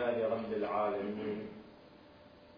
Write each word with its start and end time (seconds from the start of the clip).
لله 0.00 0.28
رب 0.32 0.52
العالمين 0.52 1.48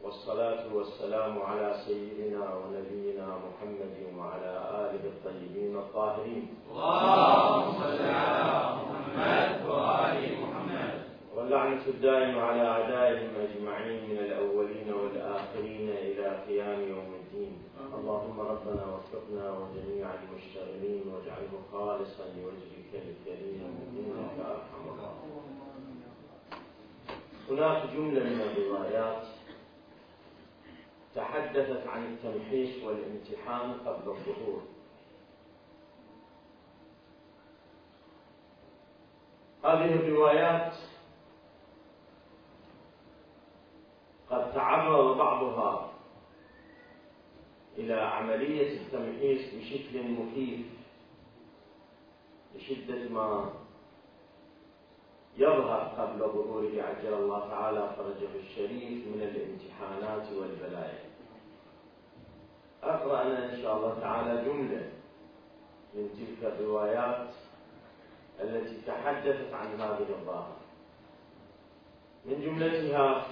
والصلاة 0.02 0.74
والسلام 0.74 1.42
على 1.42 1.74
سيدنا 1.86 2.54
ونبينا 2.54 3.26
محمد 3.26 3.96
وعلى 4.18 4.52
آله 4.82 5.02
الطيبين 5.14 5.76
الطاهرين. 5.76 6.44
اللهم 6.70 7.72
صل 7.82 8.00
على 8.02 8.76
محمد 8.78 9.50
وآل 9.68 10.18
محمد. 10.42 10.94
واللعنة 11.34 11.82
الدائمة 11.86 12.40
على 12.42 12.62
أعدائهم 12.68 13.30
أجمعين 13.46 13.98
من 14.10 14.18
الأولين 14.18 14.88
والآخرين 14.92 15.88
إلى 15.90 16.26
قيام 16.46 16.80
يوم 16.94 17.10
الدين. 17.22 17.52
اللهم 17.98 18.40
ربنا 18.40 18.84
وفقنا 18.94 19.46
وجميع 19.58 20.06
المشتغلين 20.22 21.02
واجعله 21.10 21.52
خالصا 21.72 22.24
لوجهك 22.36 22.92
الكريم 22.94 23.60
إنك 23.98 24.36
أرحم 24.46 24.84
الراحمين. 24.94 25.71
هناك 27.50 27.90
جملة 27.90 28.24
من 28.24 28.40
الروايات 28.40 29.26
تحدثت 31.14 31.86
عن 31.86 32.04
التمحيص 32.04 32.84
والامتحان 32.84 33.72
قبل 33.72 34.10
الظهور. 34.10 34.62
هذه 39.64 39.94
الروايات 39.94 40.74
قد 44.30 44.52
تعرض 44.52 45.16
بعضها 45.18 45.92
إلى 47.78 47.94
عملية 47.94 48.80
التمحيص 48.80 49.54
بشكل 49.54 50.10
مخيف 50.10 50.66
لشدة 52.54 53.08
ما 53.08 53.52
يظهر 55.36 55.80
قبل 55.98 56.18
ظهوره 56.18 56.82
عجل 56.82 57.14
الله 57.14 57.48
تعالى 57.48 57.94
فرجه 57.96 58.28
الشريف 58.40 59.06
من 59.06 59.22
الامتحانات 59.22 60.32
والبلايا. 60.32 61.04
أقرأ 62.82 63.22
أنا 63.22 63.54
إن 63.54 63.62
شاء 63.62 63.76
الله 63.76 64.00
تعالى 64.00 64.44
جملة 64.44 64.90
من 65.94 66.10
تلك 66.12 66.52
الروايات 66.52 67.28
التي 68.40 68.80
تحدثت 68.86 69.54
عن 69.54 69.80
هذه 69.80 70.06
الظاهرة. 70.08 70.56
من 72.24 72.40
جملتها 72.40 73.26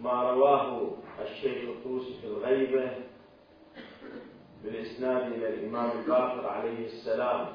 ما 0.00 0.30
رواه 0.30 0.90
الشيخ 1.22 1.68
الطوسي 1.68 2.20
في 2.20 2.26
الغيبة 2.26 3.11
بالإسناد 4.64 5.32
إلى 5.32 5.48
الإمام 5.48 5.90
الباقر 5.98 6.46
عليه 6.48 6.86
السلام. 6.86 7.46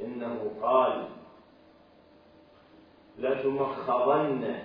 إنه 0.00 0.52
قال 0.62 1.08
لتمخضن 3.18 4.58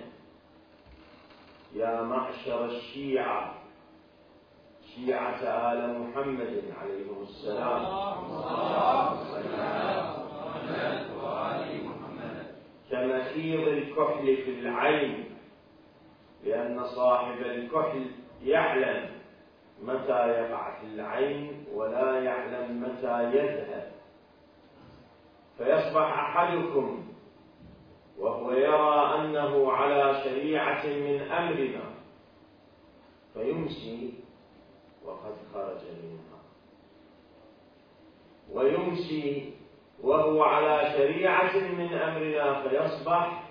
يا 1.74 2.02
معشر 2.02 2.64
الشيعة 2.64 3.54
شيعة 4.94 5.42
آل 5.72 6.00
محمد 6.00 6.62
عليهم 6.80 7.22
السلام. 7.22 7.82
كمخيض 12.90 13.68
الكحل 13.68 14.36
في 14.36 14.50
العين 14.60 15.24
لأن 16.44 16.86
صاحب 16.86 17.40
الكحل 17.40 18.06
يعلم 18.44 19.10
متى 19.82 20.28
يقع 20.28 20.80
في 20.80 20.86
العين 20.86 21.64
ولا 21.74 22.20
يعلم 22.24 22.82
متى 22.82 23.24
يذهب. 23.36 23.92
فيصبح 25.58 26.18
أحدكم 26.18 27.04
وهو 28.18 28.52
يرى 28.52 29.14
أنه 29.20 29.72
على 29.72 30.24
شريعة 30.24 30.86
من 30.86 31.20
أمرنا 31.20 31.84
فيمسي 33.34 34.14
وقد 35.04 35.34
خرج 35.54 35.80
منها. 36.02 36.38
ويمسي 38.52 39.54
وهو 40.02 40.42
على 40.42 40.92
شريعة 40.96 41.56
من 41.56 41.94
أمرنا 41.94 42.62
فيصبح 42.62 43.42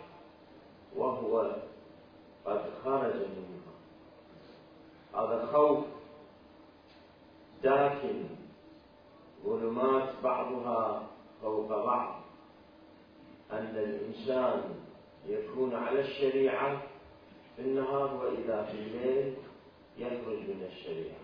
وهو 0.95 1.55
قد 2.45 2.61
خرج 2.83 3.15
منها. 3.15 3.71
هذا 5.15 5.45
خوف 5.45 5.85
داكن 7.63 8.23
ظلمات 9.45 10.09
بعضها 10.23 11.07
فوق 11.41 11.85
بعض. 11.85 12.21
أن 13.51 13.75
الإنسان 13.77 14.61
يكون 15.27 15.75
على 15.75 15.99
الشريعة 15.99 16.81
في 17.55 17.61
النهار 17.61 18.13
وإذا 18.13 18.63
في 18.63 18.77
الليل 18.77 19.33
يخرج 19.97 20.39
من 20.39 20.69
الشريعة. 20.71 21.21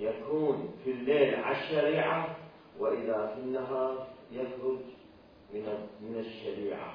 يكون 0.00 0.74
في 0.84 0.90
الليل 0.90 1.34
على 1.34 1.56
الشريعة 1.58 2.36
وإذا 2.78 3.32
في 3.34 3.40
النهار 3.40 4.06
يخرج 4.32 4.78
من 5.54 5.88
من 6.00 6.16
الشريعة. 6.18 6.94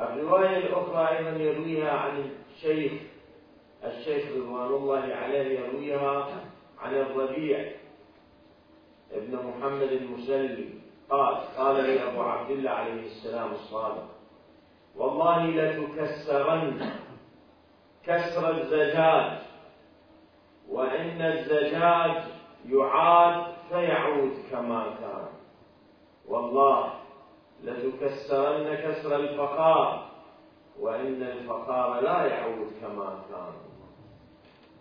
الرواية 0.00 0.56
الأخرى 0.56 1.18
أيضا 1.18 1.30
يرويها 1.30 1.90
عن 1.90 2.30
الشيخ 2.50 2.92
الشيخ 3.84 4.36
رضوان 4.36 4.66
الله 4.66 5.14
عليه 5.14 5.60
يرويها 5.60 6.44
عن 6.80 6.94
الربيع 6.94 7.72
ابن 9.12 9.36
محمد 9.36 9.92
المسلي 9.92 10.68
قال 11.10 11.34
قال 11.56 11.84
لي 11.84 12.02
أبو 12.08 12.22
عبد 12.22 12.50
الله 12.50 12.70
عليه 12.70 13.06
السلام 13.06 13.52
الصادق 13.52 14.08
والله 14.96 15.46
لتكسرن 15.46 16.90
كسر 18.04 18.50
الزجاج 18.50 19.38
وإن 20.68 21.22
الزجاج 21.22 22.22
يعاد 22.68 23.52
فيعود 23.68 24.32
كما 24.50 24.84
كان. 25.00 25.26
والله 26.28 26.92
لتكسرن 27.62 28.74
كسر 28.74 29.16
الفقار 29.16 30.10
وإن 30.80 31.22
الفقار 31.22 32.00
لا 32.00 32.26
يعود 32.26 32.72
كما 32.80 33.22
كان. 33.30 33.69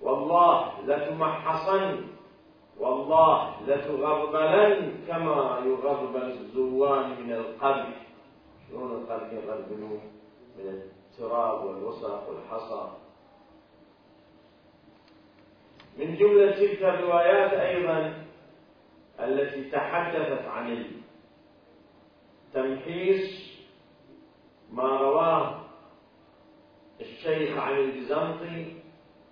والله 0.02 0.82
لتمحصن 0.86 2.06
والله 2.80 3.62
لتغربلن 3.68 4.94
كما 5.08 5.60
يغربل 5.66 6.24
الزوان 6.24 7.24
من 7.24 7.32
القبر 7.34 7.94
شلون 8.68 8.92
القبر 8.92 9.34
يغربلون 9.34 10.02
من 10.58 10.66
التراب 10.68 11.66
والوسخ 11.66 12.30
والحصى. 12.30 12.88
من 15.98 16.16
جملة 16.16 16.52
تلك 16.52 16.84
الروايات 16.84 17.54
أيضا 17.54 18.14
التي 19.20 19.70
تحدثت 19.72 20.46
عن 20.48 20.86
التمحيص 22.56 23.50
ما 24.72 24.98
رواه 24.98 25.60
الشيخ 27.02 27.58
عن 27.58 27.78
البيزنطي 27.78 28.79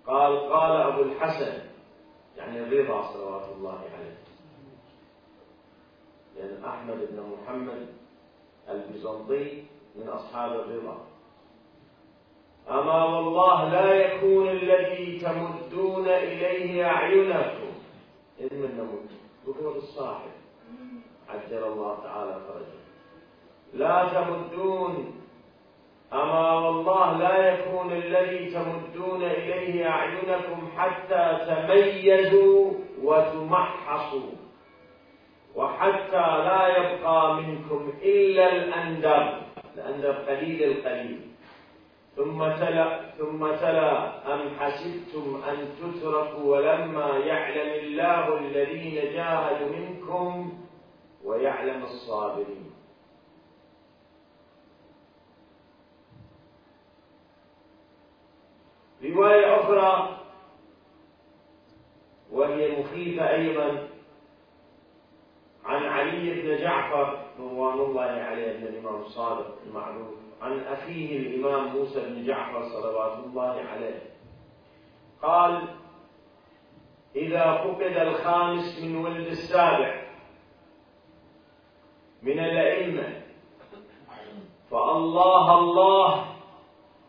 قال 0.08 0.52
قال 0.52 0.72
أبو 0.72 1.02
الحسن 1.02 1.62
يعني 2.36 2.60
الرضا 2.60 3.12
صلوات 3.12 3.48
الله 3.56 3.78
عليه. 3.78 4.18
لأن 6.36 6.64
أحمد 6.64 7.08
بن 7.10 7.36
محمد 7.36 7.86
البيزنطي 8.68 9.64
من 9.96 10.08
أصحاب 10.08 10.52
الرضا. 10.52 11.06
أما 12.70 13.04
والله 13.04 13.68
لا 13.68 13.94
يكون 13.94 14.48
الذي 14.48 15.18
تمدون 15.18 16.08
إليه 16.08 16.86
أعينكم 16.86 17.72
إذ 18.40 18.54
من 18.54 18.76
نمد 18.78 19.10
ذكر 19.46 19.76
الصاحب. 19.76 20.30
عجل 21.28 21.64
الله 21.64 21.98
تعالى 22.02 22.40
فرجه. 22.48 22.78
لا 23.72 24.08
تمدون 24.08 25.17
أما 26.12 26.52
والله 26.54 27.18
لا 27.18 27.36
يكون 27.52 27.92
الذي 27.92 28.50
تمدون 28.50 29.22
إليه 29.24 29.88
أعينكم 29.88 30.68
حتى 30.76 31.38
تميزوا 31.46 32.72
وتمحصوا 33.02 34.30
وحتى 35.54 36.26
لا 36.48 36.62
يبقى 36.78 37.34
منكم 37.34 37.92
إلا 38.02 38.52
الأندر 38.52 39.40
الأندر 39.76 40.12
قليل 40.12 40.62
القليل. 40.62 41.20
ثم 42.16 42.38
تلا 42.48 43.00
ثم 43.18 43.46
تلا 43.46 43.92
أم 44.34 44.40
حسبتم 44.58 45.42
أن 45.48 45.56
تتركوا 45.78 46.56
ولما 46.56 47.18
يعلم 47.18 47.70
الله 47.84 48.38
الذين 48.38 48.94
جاهدوا 48.94 49.68
منكم 49.76 50.52
ويعلم 51.24 51.82
الصابرين. 51.82 52.70
رواية 59.14 59.60
أخرى 59.60 60.18
وهي 62.32 62.80
مخيفة 62.80 63.30
أيضا 63.30 63.88
عن 65.64 65.82
علي 65.84 66.42
بن 66.42 66.56
جعفر 66.56 67.24
رضوان 67.38 67.78
الله 67.80 68.02
عليه 68.02 68.52
بن 68.52 68.66
الإمام 68.66 68.94
الصادق 69.00 69.58
المعروف 69.66 70.14
عن 70.42 70.60
أخيه 70.60 71.16
الإمام 71.16 71.76
موسى 71.76 72.00
بن 72.00 72.26
جعفر 72.26 72.62
صلوات 72.62 73.18
الله 73.18 73.62
عليه. 73.62 74.02
قال 75.22 75.68
إذا 77.16 77.52
فقد 77.52 77.82
الخامس 77.96 78.82
من 78.82 78.96
ولد 78.96 79.26
السابع 79.26 80.02
من 82.22 82.38
الأئمة 82.38 83.22
فالله 84.70 85.58
الله 85.58 86.24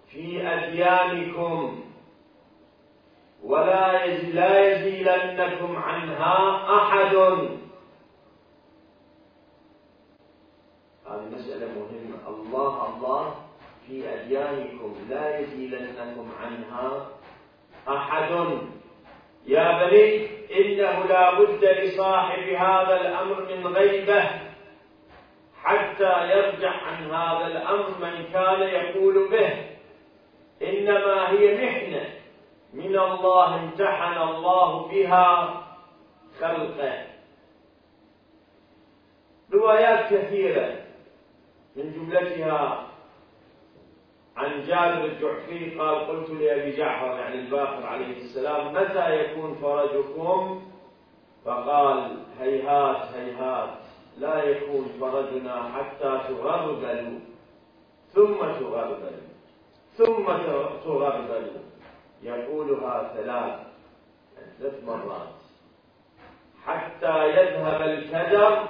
في 0.08 0.48
أديانكم 0.48 1.84
ولا 3.44 4.06
لا 4.06 4.72
يزيلنكم 4.72 5.76
عنها 5.76 6.66
أحد. 6.78 7.16
هذه 11.08 11.28
مسألة 11.32 11.68
مهمة. 11.68 12.28
الله 12.28 12.96
الله 12.96 13.36
في 13.88 14.14
أديانكم 14.14 14.96
لا 15.10 15.40
يزيلنكم 15.40 16.32
عنها 16.42 17.08
أحد. 17.88 18.32
يا 19.46 19.88
بني 19.88 20.28
إنه 20.60 21.06
لا 21.06 21.40
بد 21.40 21.66
لصاحب 21.66 22.44
هذا 22.50 23.02
الأمر 23.02 23.56
من 23.56 23.68
غيبة 23.68 24.24
حتى 25.64 26.30
يرجع 26.30 26.72
عن 26.72 27.12
هذا 27.12 27.48
الأمر 27.48 27.90
من 28.02 28.24
كان 28.34 28.62
يقول 28.62 29.30
به. 29.30 29.50
إنما 30.62 31.30
هي 31.32 31.66
محنة. 31.66 32.19
من 32.74 33.00
الله 33.00 33.56
امتحن 33.56 34.22
الله 34.22 34.88
بها 34.88 35.62
خلقه 36.40 37.06
روايات 39.54 40.14
كثيرة 40.14 40.76
من 41.76 41.94
جملتها 41.94 42.88
عن 44.38 44.64
جابر 44.68 45.06
الجعفي 45.06 45.80
قال 45.80 46.08
قلت 46.08 46.30
لأبي 46.30 46.72
جعفر 46.78 47.20
يعني 47.20 47.36
الباقر 47.40 47.86
عليه 47.86 48.18
السلام 48.18 48.74
متى 48.74 49.16
يكون 49.16 49.56
فرجكم؟ 49.56 50.62
فقال 51.46 52.18
هيهات 52.40 53.16
هيهات 53.16 53.70
لا 54.18 54.44
يكون 54.44 54.86
فرجنا 55.02 55.64
حتى 55.64 56.20
تغربلوا. 56.28 57.20
ثم 58.14 58.36
تغربلوا. 58.36 59.30
ثم 59.94 60.26
تغربلوا. 60.86 61.60
يقولها 62.22 63.14
ثلاث 63.14 63.60
ثلاث 64.60 64.84
مرات. 64.84 65.30
حتى 66.66 67.30
يذهب 67.30 67.82
الكدر 67.82 68.68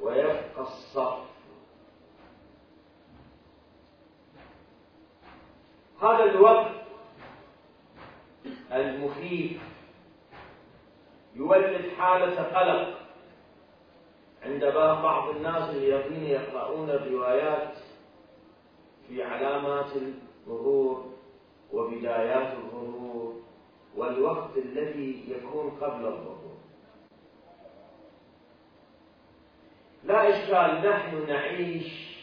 ويبقى 0.00 0.60
الصف. 0.60 1.26
هذا 6.02 6.24
الوقت 6.24 6.70
المخيف 8.72 9.60
يولد 11.34 11.90
حالة 11.98 12.42
قلق 12.42 12.98
عند 14.42 14.64
بعض 14.74 15.28
الناس 15.28 15.70
الذين 15.70 16.24
يقرؤون 16.24 16.90
الروايات 16.90 17.74
في 19.08 19.22
علامات 19.22 19.96
الظهور 19.96 21.15
وبدايات 21.72 22.52
الظهور 22.52 23.34
والوقت 23.96 24.56
الذي 24.56 25.24
يكون 25.28 25.70
قبل 25.70 26.06
الظهور 26.06 26.56
لا 30.04 30.28
إشكال 30.28 30.90
نحن 30.90 31.26
نعيش 31.28 32.16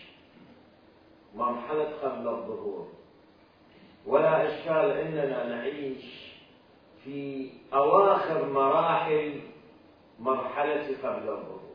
مرحلة 1.35 1.89
قبل 2.03 2.27
الظهور. 2.27 2.87
ولا 4.05 4.47
إشكال 4.47 4.91
أننا 4.91 5.49
نعيش 5.49 6.33
في 7.03 7.49
أواخر 7.73 8.49
مراحل 8.49 9.39
مرحلة 10.19 10.97
قبل 11.03 11.29
الظهور. 11.29 11.73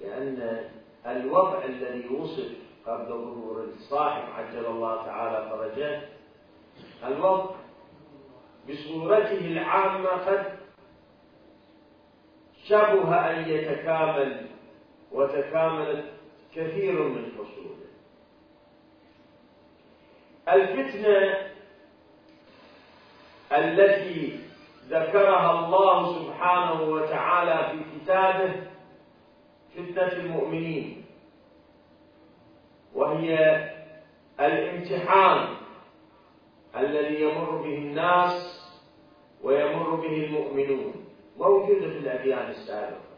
لأن 0.00 0.68
الوضع 1.06 1.64
الذي 1.64 2.08
وصف 2.08 2.52
قبل 2.86 3.08
ظهور 3.08 3.64
الصاحب 3.64 4.32
عجل 4.32 4.66
الله 4.66 5.06
تعالى 5.06 5.50
فرجه 5.50 6.08
الوضع 7.04 7.50
بصورته 8.68 9.38
العامة 9.38 10.08
قد 10.08 10.58
شبه 12.64 13.14
أن 13.30 13.48
يتكامل 13.48 14.46
وتكاملت 15.12 16.04
كثير 16.54 17.02
من 17.02 17.24
فصوله 17.30 17.82
الفتنة 20.48 21.36
التي 23.52 24.38
ذكرها 24.88 25.50
الله 25.66 26.18
سبحانه 26.18 26.82
وتعالى 26.82 27.70
في 27.72 28.00
كتابه 28.00 28.54
فتنة 29.76 30.12
المؤمنين 30.12 31.04
وهي 32.94 33.38
الامتحان 34.40 35.48
الذي 36.76 37.22
يمر 37.22 37.50
به 37.50 37.74
الناس 37.78 38.62
ويمر 39.42 39.94
به 39.94 40.24
المؤمنون. 40.24 40.94
موجودة 41.38 41.88
في 41.88 41.98
الأديان 41.98 42.48
السابقة؟ 42.50 43.12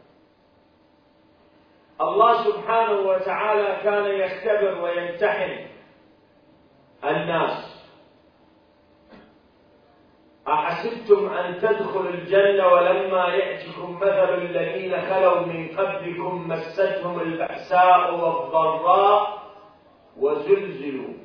الله 2.01 2.43
سبحانه 2.43 2.99
وتعالى 2.99 3.77
كان 3.83 4.05
يختبر 4.05 4.81
ويمتحن 4.81 5.65
الناس. 7.03 7.75
أحسبتم 10.47 11.29
أن 11.29 11.59
تدخلوا 11.61 12.09
الجنة 12.09 12.67
ولما 12.67 13.27
يأتكم 13.27 13.95
مثل 13.95 14.33
الذين 14.33 15.01
خلوا 15.01 15.39
من 15.39 15.67
قبلكم 15.67 16.47
مستهم 16.47 17.19
البأساء 17.19 18.13
والضراء 18.13 19.43
وزلزلوا. 20.17 21.24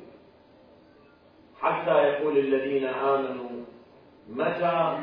حتى 1.61 1.91
يقول 1.91 2.37
الذين 2.37 2.85
آمنوا 2.85 3.49
متى 4.29 4.99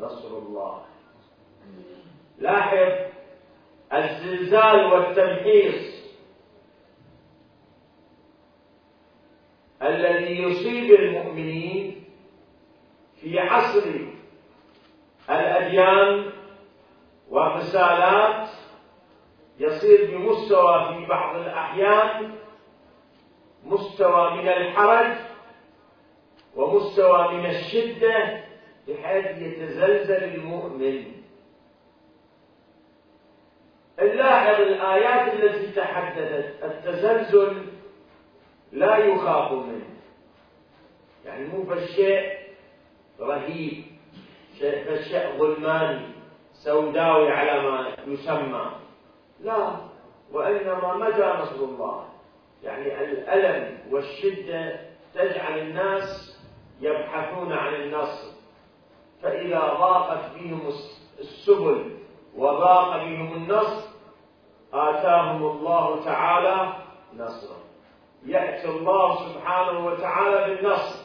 نصر 0.00 0.38
الله؟ 0.38 0.82
لاحظ 2.38 2.92
الزلزال 3.92 4.92
والتمحيص 4.92 5.94
الذي 9.82 10.42
يصيب 10.42 10.94
المؤمنين 10.94 12.04
في 13.20 13.38
عصر 13.38 13.90
الأديان 15.30 16.30
والرسالات 17.30 18.48
يصير 19.58 20.10
بمستوى 20.10 20.88
في 20.88 21.06
بعض 21.06 21.36
الأحيان 21.36 22.34
مستوى 23.64 24.30
من 24.30 24.48
الحرج 24.48 25.33
ومستوى 26.56 27.34
من 27.34 27.46
الشدة 27.46 28.44
بحيث 28.88 29.42
يتزلزل 29.42 30.24
المؤمن. 30.24 31.04
نلاحظ 33.98 34.60
الآيات 34.60 35.34
التي 35.34 35.72
تحدثت 35.72 36.64
التزلزل 36.64 37.66
لا 38.72 38.96
يخاف 38.96 39.52
منه. 39.52 39.84
يعني 41.24 41.46
مو 41.46 41.64
فالشيء 41.64 42.38
رهيب 43.20 43.84
فالشيء 44.60 45.38
ظلماني 45.38 46.06
سوداوي 46.52 47.30
على 47.30 47.70
ما 47.70 47.96
يسمى. 48.06 48.70
لا 49.40 49.76
وإنما 50.32 50.94
متى 50.94 51.42
نصر 51.42 51.64
الله. 51.64 52.08
يعني 52.62 53.04
الألم 53.04 53.78
والشدة 53.90 54.80
تجعل 55.14 55.58
الناس 55.58 56.33
يبحثون 56.80 57.52
عن 57.52 57.74
النصر 57.74 58.28
فإذا 59.22 59.58
ضاقت 59.58 60.34
بهم 60.34 60.68
السبل 61.18 61.96
وضاق 62.36 62.96
بهم 62.96 63.32
النصر 63.34 63.88
آتاهم 64.72 65.46
الله 65.46 66.04
تعالى 66.04 66.72
نصرا. 67.16 67.56
يأتي 68.26 68.68
الله 68.68 69.28
سبحانه 69.28 69.86
وتعالى 69.86 70.54
بالنصر. 70.54 71.04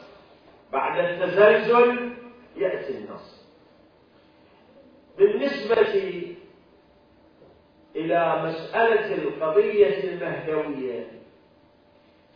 بعد 0.72 0.98
التزلزل 0.98 2.12
يأتي 2.56 2.98
النصر. 2.98 3.36
بالنسبة 5.18 6.36
إلى 7.96 8.42
مسألة 8.44 9.14
القضية 9.14 10.04
المهدوية 10.04 11.06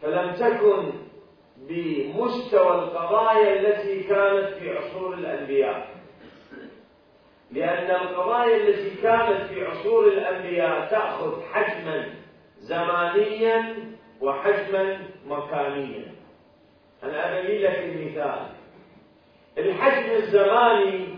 فلم 0.03 0.35
تكن 0.35 1.04
بمستوى 1.69 2.75
القضايا 2.75 3.61
التي 3.61 4.03
كانت 4.03 4.55
في 4.59 4.77
عصور 4.79 5.15
الأنبياء. 5.15 5.89
لأن 7.51 7.91
القضايا 7.91 8.57
التي 8.57 9.03
كانت 9.03 9.43
في 9.43 9.67
عصور 9.67 10.09
الأنبياء 10.09 10.91
تأخذ 10.91 11.43
حجما 11.53 12.15
زمانيا 12.59 13.75
وحجما 14.21 14.99
مكانيا. 15.27 16.15
أنا 17.03 17.41
أبين 17.41 17.63
لك 17.63 17.79
المثال. 17.79 18.47
الحجم 19.59 20.11
الزماني 20.13 21.09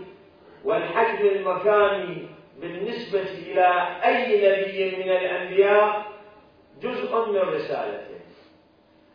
والحجم 0.63 1.27
المكاني 1.27 2.27
بالنسبة 2.61 3.21
إلى 3.21 3.87
أي 4.05 4.37
نبي 4.37 4.95
من 4.97 5.11
الأنبياء 5.11 6.05
جزء 6.81 7.25
من 7.31 7.39
رسالته. 7.39 8.16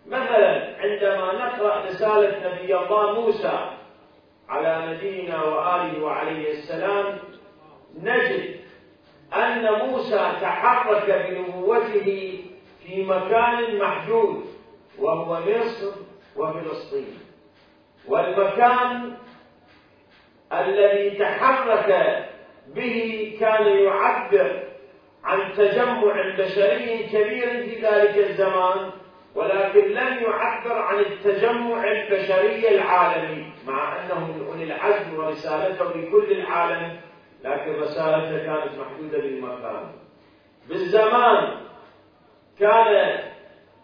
مثلا 0.07 0.77
عندما 0.81 1.33
نقرأ 1.33 1.85
رسالة 1.85 2.53
نبي 2.53 2.77
الله 2.77 3.21
موسى 3.21 3.71
على 4.49 4.93
نبينا 4.93 5.43
وآله 5.43 6.03
وعليه 6.03 6.51
السلام 6.51 7.19
نجد 8.03 8.57
أن 9.35 9.73
موسى 9.73 10.33
تحرك 10.41 11.27
بنبوته 11.29 12.41
في 12.87 13.05
مكان 13.05 13.79
محدود 13.79 14.45
وهو 14.99 15.41
مصر 15.41 15.93
وفلسطين. 16.37 17.19
والمكان 18.09 19.17
الذي 20.53 21.11
تحرك 21.19 22.25
به 22.75 23.37
كان 23.41 23.67
يعبر 23.67 24.63
عن 25.25 25.53
تجمع 25.53 26.35
بشري 26.39 27.03
كبير 27.03 27.49
في 27.49 27.81
ذلك 27.83 28.19
الزمان. 28.19 28.91
ولكن 29.35 29.81
لم 29.81 30.23
يعبر 30.23 30.73
عن 30.73 30.99
التجمع 30.99 31.85
البشري 31.93 32.69
العالمي 32.69 33.53
مع 33.67 34.01
أنه 34.01 34.33
من 34.33 34.47
اولي 34.47 34.65
العزم 34.65 35.19
ورسالته 35.19 35.85
لكل 35.85 36.33
العالم 36.33 37.01
لكن 37.45 37.73
رسالته 37.75 38.39
كانت 38.39 38.79
محدودة 38.79 39.19
بالمكان 39.19 39.93
بالزمان 40.69 41.57
كان 42.61 43.19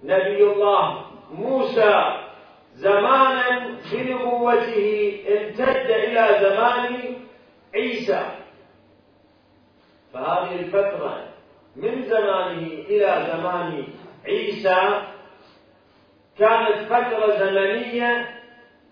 نبي 0.04 0.42
الله 0.42 1.04
موسى 1.32 2.16
زمانا 2.74 3.78
بنبوته 3.92 5.20
امتد 5.28 5.90
إلى 5.90 6.38
زمان 6.40 7.16
عيسى. 7.74 8.30
فهذه 10.14 10.54
الفترة 10.60 11.24
من 11.76 12.02
زمانه 12.02 12.66
إلى 12.88 13.26
زمان 13.32 13.84
عيسى 14.26 15.02
كانت 16.38 16.92
فترة 16.92 17.36
زمنية 17.38 18.38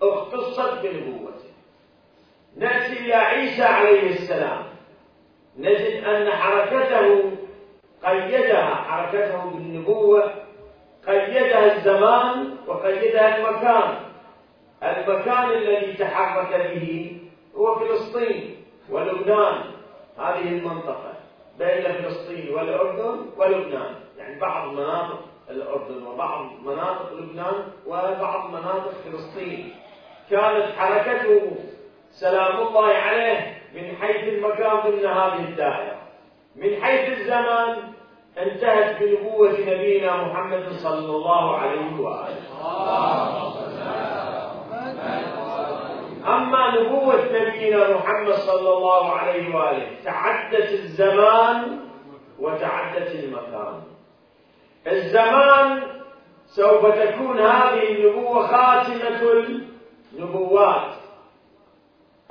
اختصت 0.03 0.79
بنبوته 0.83 1.47
نأتي 2.57 2.93
إلى 2.93 3.15
عيسى 3.15 3.63
عليه 3.63 4.11
السلام 4.11 4.63
نجد 5.57 6.05
أن 6.05 6.31
حركته 6.31 7.31
قيدها 8.05 8.75
حركته 8.75 9.51
بالنبوة 9.51 10.33
قيدها 11.07 11.77
الزمان 11.77 12.57
وقيدها 12.67 13.37
المكان. 13.37 13.99
المكان 14.83 15.51
الذي 15.51 15.93
تحرك 15.93 16.71
به 16.75 17.21
هو 17.57 17.79
فلسطين 17.79 18.57
ولبنان 18.91 19.61
هذه 20.19 20.49
المنطقة 20.49 21.13
بين 21.59 21.93
فلسطين 21.93 22.55
والأردن 22.55 23.27
ولبنان 23.37 23.95
يعني 24.19 24.41
بعض 24.41 24.73
مناطق 24.73 25.21
الأردن 25.51 26.07
وبعض 26.07 26.47
مناطق 26.65 27.13
لبنان 27.13 27.55
وبعض 27.87 28.51
مناطق 28.51 28.93
فلسطين. 29.05 29.75
كانت 30.31 30.67
حركته 30.79 31.57
سلام 32.11 32.67
الله 32.67 32.87
عليه 32.87 33.57
من 33.75 33.97
حيث 33.97 34.25
المكان 34.35 34.81
ضمن 34.81 35.07
هذه 35.07 35.45
الدائرة. 35.49 35.97
من 36.57 36.83
حيث 36.83 37.19
الزمان 37.19 37.93
انتهت 38.39 39.03
بنبوة 39.03 39.53
نبينا 39.61 40.17
محمد 40.17 40.69
صلى 40.73 41.11
الله 41.17 41.57
عليه 41.57 42.01
وآله. 42.01 42.43
أما 46.27 46.81
نبوة 46.81 47.25
نبينا 47.33 47.97
محمد 47.97 48.35
صلى 48.35 48.71
الله 48.77 49.13
عليه 49.13 49.55
وآله 49.55 49.87
تعدت 50.05 50.73
الزمان 50.73 51.79
وتعدت 52.39 53.15
المكان 53.15 53.83
الزمان 54.87 55.83
سوف 56.47 56.87
تكون 56.87 57.39
هذه 57.41 57.93
النبوة 57.93 58.47
خاتمة 58.47 59.21
النبوات. 60.13 60.93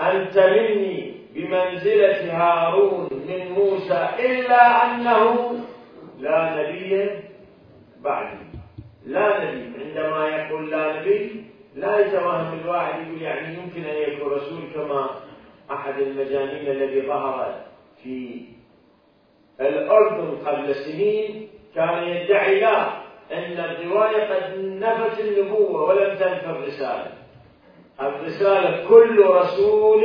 أنت 0.02 0.38
مني 0.38 1.16
بمنزلة 1.34 2.38
هارون 2.38 3.10
من 3.12 3.52
موسى 3.52 4.10
إلا 4.20 4.86
أنه 4.86 5.56
لا 6.20 6.56
نبي 6.56 7.10
بعدي. 8.02 8.38
لا 9.06 9.44
نبي 9.44 9.84
عندما 9.84 10.28
يقول 10.28 10.72
لا 10.72 11.00
نبي 11.00 11.46
لا 11.76 12.00
يتوهم 12.00 12.60
الواحد 12.60 13.08
يقول 13.08 13.22
يعني 13.22 13.58
يمكن 13.58 13.84
أن 13.84 13.96
يكون 13.96 14.32
رسول 14.32 14.62
كما 14.74 15.10
أحد 15.72 16.00
المجانين 16.00 16.72
الذي 16.72 17.08
ظهر 17.08 17.66
في 18.04 18.42
الأردن 19.62 20.38
قبل 20.46 20.76
سنين. 20.76 21.50
كان 21.76 22.04
يدعي 22.04 22.60
لا 22.60 22.88
أن 23.32 23.60
الرواية 23.60 24.34
قد 24.34 24.58
نفت 24.58 25.20
النبوة 25.20 25.84
ولم 25.84 26.16
تنف 26.16 26.44
الرسالة. 26.46 27.12
الرسالة 28.02 28.88
كل 28.88 29.26
رسول 29.26 30.04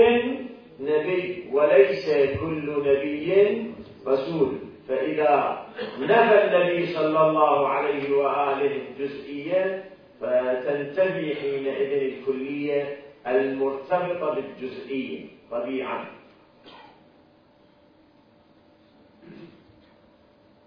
نبي 0.81 1.45
وليس 1.53 2.11
كل 2.41 2.83
نبي 2.87 3.65
رسول. 4.07 4.53
فإذا 4.89 5.67
نفى 6.01 6.45
النبي 6.45 6.87
صلى 6.87 7.29
الله 7.29 7.69
عليه 7.69 8.17
وآله 8.17 8.81
الجزئية 8.89 9.85
فتنتفي 10.21 11.35
حينئذ 11.35 12.13
الكلية 12.13 12.97
المرتبطة 13.27 14.35
بالجزئية 14.35 15.27
طبيعة 15.51 16.07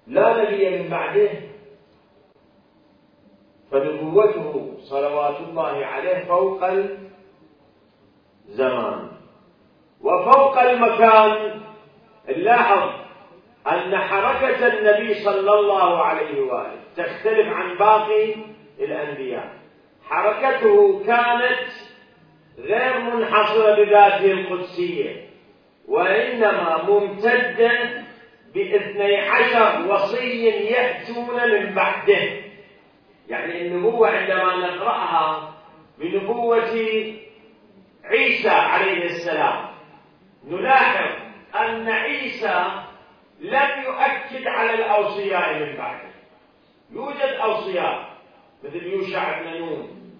لا 0.08 0.44
نبي 0.44 0.70
من 0.70 0.90
بعده. 0.90 1.30
فنبوته 3.72 4.78
صلوات 4.80 5.36
الله 5.40 5.86
عليه 5.86 6.26
فوق 6.26 6.64
الزمان. 8.48 9.08
وفوق 10.02 10.60
المكان. 10.60 11.62
نلاحظ 12.30 12.90
أن 13.68 13.98
حركة 13.98 14.68
النبي 14.68 15.14
صلى 15.14 15.60
الله 15.60 16.04
عليه 16.04 16.42
وآله 16.42 16.80
تختلف 16.98 17.48
عن 17.48 17.78
باقي 17.78 18.36
الأنبياء. 18.80 19.54
حركته 20.04 21.04
كانت 21.06 21.70
غير 22.58 23.00
منحصرة 23.00 23.76
بذاته 23.76 24.32
القدسية 24.32 25.30
وإنما 25.88 26.84
ممتدة 26.84 28.03
باثني 28.54 29.18
عشر 29.18 29.92
وصي 29.92 30.46
يأتون 30.46 31.52
من 31.52 31.76
بعده. 31.76 32.44
يعني 33.30 33.62
النبوة 33.62 34.10
عندما 34.10 34.56
نقرأها 34.56 35.54
بنبوة 35.98 36.74
عيسى 38.04 38.50
عليه 38.50 39.06
السلام 39.06 39.66
نلاحظ 40.48 41.12
أن 41.56 41.90
عيسى 41.90 42.66
لم 43.40 43.70
يؤكد 43.84 44.48
على 44.48 44.74
الأوصياء 44.74 45.60
من 45.60 45.78
بعده. 45.78 46.14
يوجد 46.92 47.36
أوصياء 47.42 48.10
مثل 48.64 48.84
يوشع 48.86 49.42
بن 49.42 49.58
نون. 49.58 50.14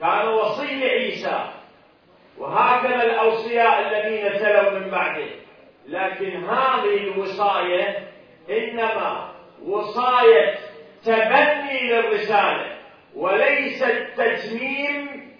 كان 0.00 0.28
وصي 0.28 0.84
عيسى 0.84 1.50
وهكذا 2.38 3.02
الأوصياء 3.02 3.88
الذين 3.88 4.32
تلوا 4.32 4.78
من 4.78 4.90
بعده. 4.90 5.43
لكن 5.86 6.44
هذه 6.44 6.96
الوصاية 6.96 8.08
إنما 8.50 9.32
وصاية 9.66 10.54
تبني 11.04 11.80
للرسالة 11.88 12.76
وليس 13.14 13.84
تتميم 14.16 15.34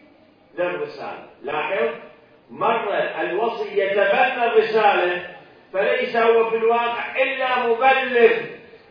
للرسالة. 0.59 1.27
لاحظ 1.43 1.89
مرة 2.51 2.95
الوصي 2.95 3.81
يتبنى 3.81 4.45
الرسالة 4.45 5.27
فليس 5.73 6.17
هو 6.17 6.51
في 6.51 6.57
الواقع 6.57 7.23
إلا 7.23 7.67
مبلغ 7.67 8.33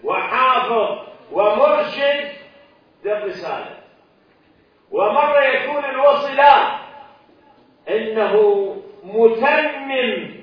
وحافظ 0.03 0.99
ومرشد 1.31 2.31
للرسالة. 3.05 3.77
ومرة 4.91 5.43
يكون 5.43 5.85
الوصي 5.85 6.33
لا 6.33 6.77
إنه 7.89 8.75
متمم 9.03 10.42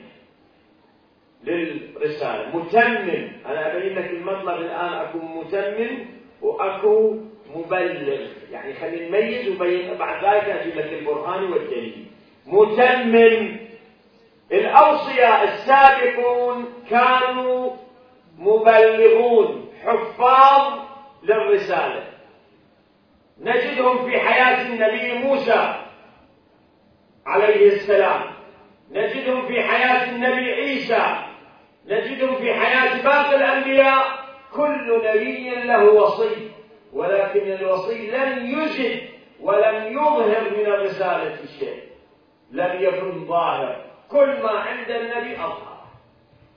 للرسالة. 1.44 2.56
متمم. 2.56 3.32
أنا 3.47 3.76
أبين 3.76 3.99
لك 3.99 4.11
المطلب 4.11 4.61
الآن. 4.61 4.92
أكون 4.92 5.25
متمم 5.37 6.06
وأكو 6.42 7.16
مبلغ. 7.56 8.26
يعني 8.50 8.75
خلينا 8.75 9.09
نميز 9.09 9.49
وبين 9.49 9.94
بعد 9.94 10.25
ذلك 10.25 10.44
أجيب 10.44 10.76
لك 10.76 10.92
البرهان 10.92 11.52
والدليل. 11.52 12.06
متمم. 12.47 13.56
الأوصياء 14.52 15.44
السابقون 15.44 16.64
كانوا 16.90 17.70
مبلغون. 18.38 19.68
حفاظ 19.85 20.80
للرسالة. 21.23 22.04
نجدهم 23.40 24.11
في 24.11 24.18
حياة 24.18 24.66
النبي 24.66 25.28
موسى 25.28 25.75
عليه 27.26 27.66
السلام. 27.66 28.23
نجدهم 28.90 29.47
في 29.47 29.62
حياة 29.62 30.11
النبي 30.11 30.52
عيسى. 30.52 31.29
نجدهم 31.87 32.37
في 32.37 32.54
حياة 32.54 33.02
باقي 33.02 33.37
الأنبياء. 33.37 34.20
كل 34.52 35.02
نبي 35.04 35.50
له 35.50 35.84
وصي 35.84 36.50
ولكن 36.92 37.52
الوصي 37.52 38.10
لم 38.10 38.46
يجد 38.46 39.02
ولم 39.40 39.92
يظهر 39.92 40.50
من 40.50 40.66
الرسالة 40.66 41.37
شيء 41.58 41.82
لم 42.50 42.82
يكن 42.82 43.25
ظاهر. 43.25 43.76
كل 44.10 44.42
ما 44.42 44.50
عند 44.50 44.90
النبي 44.90 45.34
أظهر. 45.34 45.80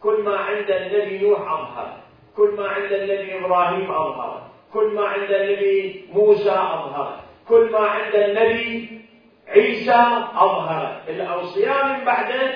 كل 0.04 0.22
ما 0.24 0.38
عند 0.38 0.72
النبي 0.72 1.18
نوح 1.18 1.40
أظهر. 1.42 1.98
كل 2.38 2.56
ما 2.58 2.68
عند 2.68 2.92
النبي 2.92 3.38
إبراهيم 3.38 3.92
أظهر. 3.92 4.44
كل 4.74 4.94
ما 4.94 5.08
عند 5.08 5.32
النبي 5.32 6.06
موسى 6.14 6.52
أظهر. 6.52 7.20
كل 7.50 7.72
ما 7.72 7.80
عند 7.80 8.16
النبي 8.16 9.02
عيسى 9.48 10.26
أظهر. 10.36 11.02
الأوصياء 11.08 11.86
من 11.86 12.06
بعده 12.06 12.54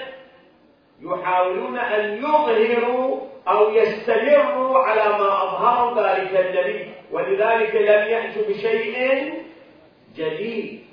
يحاولون 1.01 1.77
أن 1.77 2.17
يظهروا 2.17 3.19
أو 3.47 3.69
يستمروا 3.69 4.77
على 4.77 5.17
ما 5.17 5.43
أظهروا 5.43 6.01
ذلك 6.01 6.35
النبي. 6.35 6.91
ولذلك 7.11 7.75
لم 7.75 8.07
يأتوا 8.07 8.41
بشيء 8.49 9.33
جديد. 10.15 10.83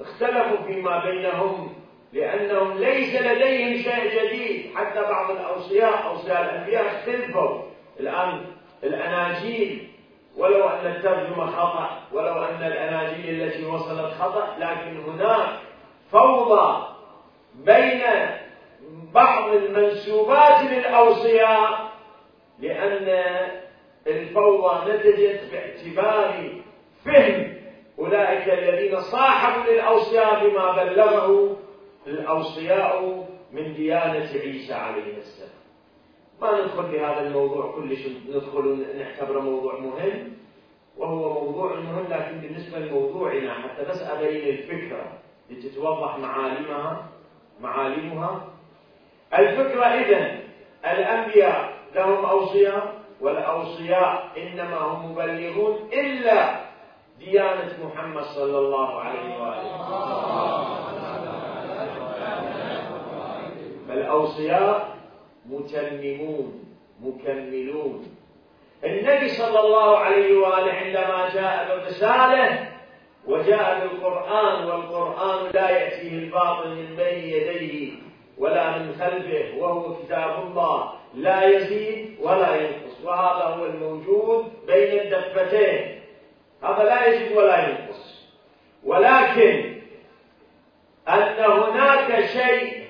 اختلفوا 0.00 0.66
فيما 0.66 1.04
بينهم 1.04 1.74
لأنهم 2.12 2.78
ليس 2.78 3.22
لديهم 3.22 3.82
شيء 3.82 4.24
جديد. 4.24 4.74
حتى 4.76 5.02
بعض 5.02 5.30
الأوصياء 5.30 6.06
أوصياء 6.06 6.42
الأنبياء 6.42 6.86
اختلفوا. 6.86 7.62
الآن 8.00 8.44
الأناجيل 8.84 9.88
ولو 10.36 10.68
أن 10.68 10.86
الترجمة 10.86 11.46
خطأ 11.46 12.02
ولو 12.12 12.44
أن 12.44 12.62
الأناجيل 12.62 13.42
التي 13.42 13.66
وصلت 13.66 14.14
خطأ 14.14 14.56
لكن 14.58 15.00
هناك 15.00 15.48
فوضى 16.12 16.86
بين 17.64 18.02
بعض 19.14 19.52
المنسوبات 19.54 20.60
للأوصياء 20.72 21.90
لأن 22.58 23.08
الفوضى 24.06 24.92
نتجت 24.92 25.40
باعتبار 25.52 26.62
فهم 27.04 27.54
أولئك 27.98 28.48
الذين 28.48 29.00
صاحبوا 29.00 29.72
للأوصياء 29.72 30.48
بما 30.48 30.84
بلغه 30.84 31.56
الأوصياء 32.06 33.26
من 33.52 33.74
ديانة 33.74 34.28
عيسى 34.44 34.74
عليه 34.74 35.16
السلام. 35.16 35.50
ما 36.42 36.60
ندخل 36.62 36.82
بهذا 36.82 37.20
الموضوع 37.26 37.72
كلش 37.72 38.06
ندخل 38.28 38.86
نعتبره 38.98 39.40
موضوع 39.40 39.78
مهم 39.78 40.32
وهو 40.96 41.44
موضوع 41.44 41.74
مهم 41.74 42.06
لكن 42.10 42.38
بالنسبة 42.38 42.78
لموضوعنا 42.78 43.54
حتى 43.54 43.84
بس 43.84 44.02
أبين 44.02 44.48
الفكرة 44.48 45.12
لتتوضح 45.50 46.18
معالمها 46.18 47.09
معالمها. 47.60 48.40
الفكرة 49.38 49.84
إذن 49.84 50.40
الأنبياء 50.84 51.72
لهم 51.94 52.24
أوصياء 52.24 52.94
والأوصياء 53.20 54.30
إنما 54.36 54.76
هم 54.78 55.12
مبلغون 55.12 55.88
إلا 55.92 56.60
ديانة 57.18 57.72
محمد 57.84 58.22
صلى 58.22 58.58
الله 58.58 59.00
عليه 59.00 59.42
وآله. 59.42 59.70
فالأوصياء 63.88 64.96
متممون 65.46 66.64
مكملون. 67.00 68.16
النبي 68.84 69.28
صلى 69.28 69.60
الله 69.60 69.98
عليه 69.98 70.38
وآله 70.38 70.72
عندما 70.72 71.28
جاء 71.34 71.68
بالرسالة 71.68 72.70
وجاء 73.26 73.86
بالقرآن 73.86 74.64
والقرآن 74.64 75.50
لا 75.54 75.70
يأتيه 75.70 76.12
الباطل 76.12 76.68
من 76.68 76.96
بين 76.96 77.24
يديه 77.24 77.92
ولا 78.38 78.78
من 78.78 78.94
خلفه 79.00 79.58
وهو 79.58 79.94
كتاب 79.94 80.42
الله. 80.42 80.92
لا 81.14 81.44
يزيد 81.44 82.16
ولا 82.20 82.54
ينقص 82.56 83.04
وهذا 83.04 83.44
هو 83.44 83.66
الموجود 83.66 84.52
بين 84.66 85.00
الدفتين. 85.00 86.00
هذا 86.62 86.84
لا 86.84 87.06
يزيد 87.06 87.36
ولا 87.36 87.68
ينقص. 87.68 88.30
ولكن 88.84 89.80
أن 91.08 91.44
هناك 91.44 92.24
شيء 92.24 92.80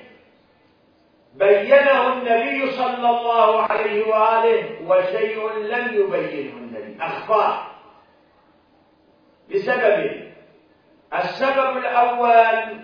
بينه 1.34 2.12
النبي 2.12 2.70
صلى 2.70 3.10
الله 3.10 3.62
عليه 3.62 4.06
وآله 4.06 4.64
وشيء 4.88 5.48
لم 5.52 5.94
يبينه 5.94 6.56
النبي 6.56 6.96
أخفاه 7.00 7.66
لسببين 9.48 10.19
السبب 11.14 11.77
الأول 11.77 12.81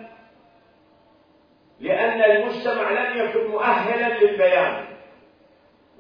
لأن 1.81 2.23
المجتمع 2.23 2.91
لم 2.91 3.19
يكن 3.19 3.47
مؤهلا 3.47 4.19
للبيان 4.19 4.85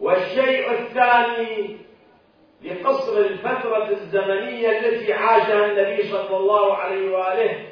والشيء 0.00 0.72
الثاني 0.72 1.76
لقصر 2.62 3.18
الفترة 3.18 3.88
الزمنية 3.90 4.78
التي 4.78 5.12
عاشها 5.12 5.66
النبي 5.66 6.02
صلى 6.02 6.36
الله 6.36 6.76
عليه 6.76 7.10
وآله 7.16 7.66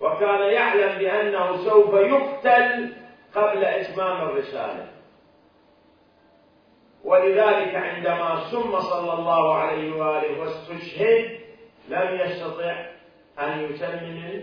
وكان 0.00 0.40
يعلم 0.40 0.98
بأنه 0.98 1.56
سوف 1.56 1.94
يقتل 1.94 2.94
قبل 3.34 3.64
إتمام 3.64 4.28
الرسالة. 4.28 4.86
ولذلك 7.04 7.74
عندما 7.74 8.40
سم 8.50 8.80
صلى 8.80 9.12
الله 9.12 9.54
عليه 9.54 9.92
وآله 9.96 10.40
واستشهد 10.40 11.40
لم 11.88 12.20
يستطع 12.20 12.95
أن 13.40 13.58
يتمم 13.60 14.42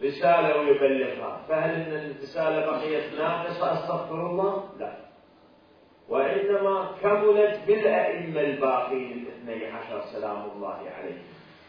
الرسالة 0.00 0.58
ويبلغها. 0.58 1.40
فهل 1.48 1.74
إن 1.74 2.10
الرسالة 2.10 2.66
بقيت 2.66 3.14
ناقصة؟ 3.18 3.72
أستغفر 3.72 4.26
الله؟ 4.26 4.64
لا. 4.78 4.96
وإنما 6.08 6.90
كملت 7.02 7.60
بالأئمة 7.66 8.40
الباقين 8.40 9.26
الاثني 9.46 9.66
عشر 9.66 10.00
سلام 10.12 10.50
الله 10.56 10.78
عليهم. 10.98 11.22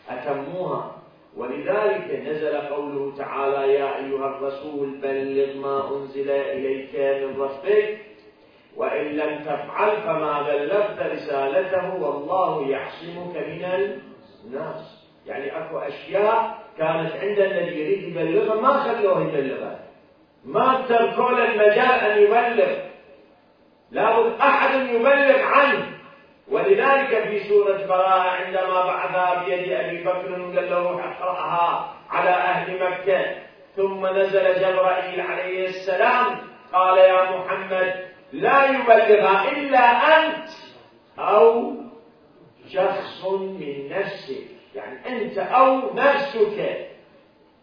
أتموها. 0.09 0.95
ولذلك 1.37 2.27
نزل 2.27 2.57
قوله 2.57 3.15
تعالى 3.17 3.73
يا 3.73 3.97
أيها 3.97 4.27
الرسول 4.27 4.97
بلغ 5.01 5.57
ما 5.57 5.97
أنزل 5.97 6.29
إليك 6.29 6.95
من 6.95 7.41
ربك 7.41 7.97
وإن 8.75 9.05
لم 9.05 9.43
تفعل 9.43 10.01
فما 10.01 10.41
بلغت 10.41 10.99
رسالته 10.99 11.95
والله 12.03 12.67
يعصمك 12.67 13.37
من 13.37 13.65
الناس. 14.45 14.94
يعني 15.25 15.57
أكو 15.57 15.77
أشياء 15.77 16.57
كانت 16.77 17.11
عند 17.15 17.39
الذي 17.39 17.79
يريد 17.79 18.03
يبلغها 18.03 18.61
ما 18.61 18.83
خلوه 18.83 19.21
يبلغها 19.21 19.79
ما 20.45 20.85
تركوا 20.89 21.29
المجال 21.29 21.79
أن 21.79 22.21
يبلغ. 22.21 22.77
لابد 23.91 24.39
أحد 24.41 24.87
يبلغ 24.89 25.41
عنه. 25.41 25.87
ولذلك 26.51 27.23
في 27.23 27.39
سورة 27.39 27.85
براءة 27.85 28.29
عندما 28.29 28.85
بعثها 28.85 29.43
بيد 29.43 29.71
أبي 29.71 30.03
بكر 30.03 30.33
قال 30.55 30.69
له 30.69 30.89
اقرأها 30.89 31.95
على 32.09 32.29
أهل 32.29 32.83
مكة. 32.83 33.35
ثم 33.75 34.05
نزل 34.07 34.61
جبرائيل 34.61 35.21
عليه 35.21 35.67
السلام 35.67 36.37
قال 36.73 36.97
يا 36.97 37.31
محمد 37.31 38.05
لا 38.33 38.65
يبلغها 38.65 39.51
إلا 39.51 39.79
أنت 39.79 40.49
أو 41.19 41.73
شخص 42.73 43.25
من 43.25 43.89
نفسك. 43.89 44.54
يعني 44.75 45.07
أنت 45.07 45.37
أو 45.37 45.93
نفسك. 45.93 46.87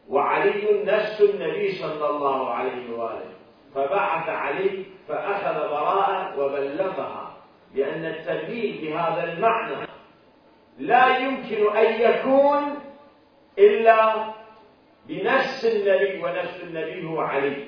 وعلي 0.09 0.83
نفس 0.85 1.21
النبي 1.21 1.73
صلى 1.73 2.09
الله 2.11 2.51
عليه 2.51 2.97
وآله. 2.97 3.33
فبعث 3.75 4.29
علي 4.29 4.85
فأخذ 5.09 5.55
براءة 5.71 6.39
وبلغها 6.39 7.37
لأن 7.75 8.05
التبليغ 8.05 8.81
بهذا 8.83 9.33
المعنى 9.33 9.87
لا 10.79 11.19
يمكن 11.19 11.77
أن 11.77 12.01
يكون 12.01 12.75
إلا 13.59 14.25
بنفس 15.09 15.65
النبي 15.65 16.23
ونفس 16.25 16.63
النبي 16.63 17.07
هو 17.09 17.21
علي. 17.21 17.67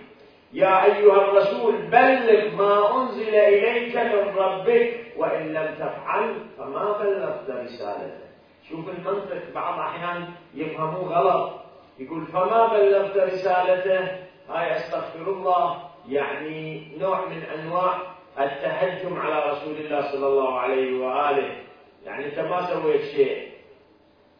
يا 0.53 0.85
أيها 0.85 1.17
الرسول 1.25 1.83
بلغ 1.87 2.57
ما 2.57 3.03
أنزل 3.03 3.35
إليك 3.35 3.97
من 3.97 4.37
ربك 4.37 5.05
وإن 5.17 5.53
لم 5.53 5.75
تفعل 5.75 6.35
فما 6.59 6.99
بلغت 6.99 7.51
رسالته 7.51 8.24
شوف 8.69 8.89
المنطق 8.89 9.53
بعض 9.55 9.75
الأحيان 9.75 10.29
يفهموه 10.55 11.19
غلط. 11.19 11.53
يقول 11.99 12.27
فما 12.27 12.67
بلغت 12.67 13.17
رسالته؟ 13.17 14.25
هاي 14.49 14.77
أستغفر 14.77 15.31
الله. 15.33 15.83
يعني 16.09 16.89
نوع 16.99 17.29
من 17.29 17.43
أنواع 17.43 17.99
التهجم 18.39 19.19
على 19.19 19.51
رسول 19.51 19.75
الله 19.77 20.13
صلى 20.13 20.27
الله 20.27 20.59
عليه 20.59 21.07
وآله. 21.07 21.57
يعني 22.05 22.27
أنت 22.27 22.39
ما 22.39 22.67
سويت 22.67 23.01
شيء. 23.01 23.53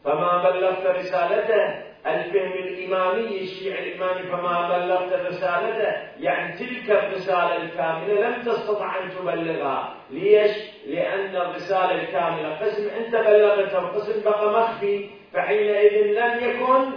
فما 0.03 0.51
بلغت 0.51 0.85
رسالته؟ 0.85 1.84
الفهم 2.07 2.51
الإمامي 2.51 3.41
الشيعي 3.41 3.89
الإمامي 3.93 4.23
فما 4.23 4.67
بلغت 4.77 5.13
رسالته 5.13 5.93
يعني 6.19 6.57
تلك 6.57 6.91
الرسالة 6.91 7.55
الكاملة 7.57 8.13
لم 8.29 8.41
تستطع 8.41 8.99
أن 9.03 9.09
تبلغها. 9.09 9.95
ليش؟ 10.09 10.51
لأن 10.87 11.35
الرسالة 11.35 11.91
الكاملة 11.91 12.55
قسم 12.59 12.89
أنت 12.89 13.15
بلغته 13.15 13.83
وقسم 13.83 14.23
بقى 14.29 14.51
مخفي. 14.61 15.09
فحينئذ 15.33 15.95
لم 16.19 16.49
يكن 16.49 16.91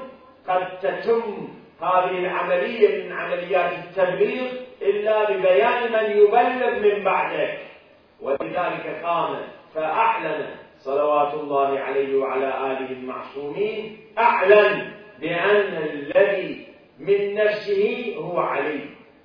قد 0.49 0.79
تتم 0.79 1.49
هذه 1.83 2.11
العملية 2.18 3.05
من 3.05 3.12
عمليات 3.12 3.73
التبليغ 3.73 4.53
إلا 4.83 5.31
ببيان 5.31 5.92
من 5.92 6.11
يبلغ 6.18 6.71
من 6.79 7.05
بعدك. 7.05 7.59
ولذلك 8.21 9.01
قام 9.05 9.38
فأعلن 9.75 10.47
صلوات 10.79 11.35
الله 11.35 11.79
عليه 11.79 12.19
وعلى 12.19 12.49
آله 12.73 12.91
المعصومين 12.93 13.97
أعلن 14.19 14.91
بأن 15.21 15.73
الذي 15.83 16.67
من 16.99 17.35
نفسه 17.35 18.14
هو 18.19 18.38
علي. 18.38 18.81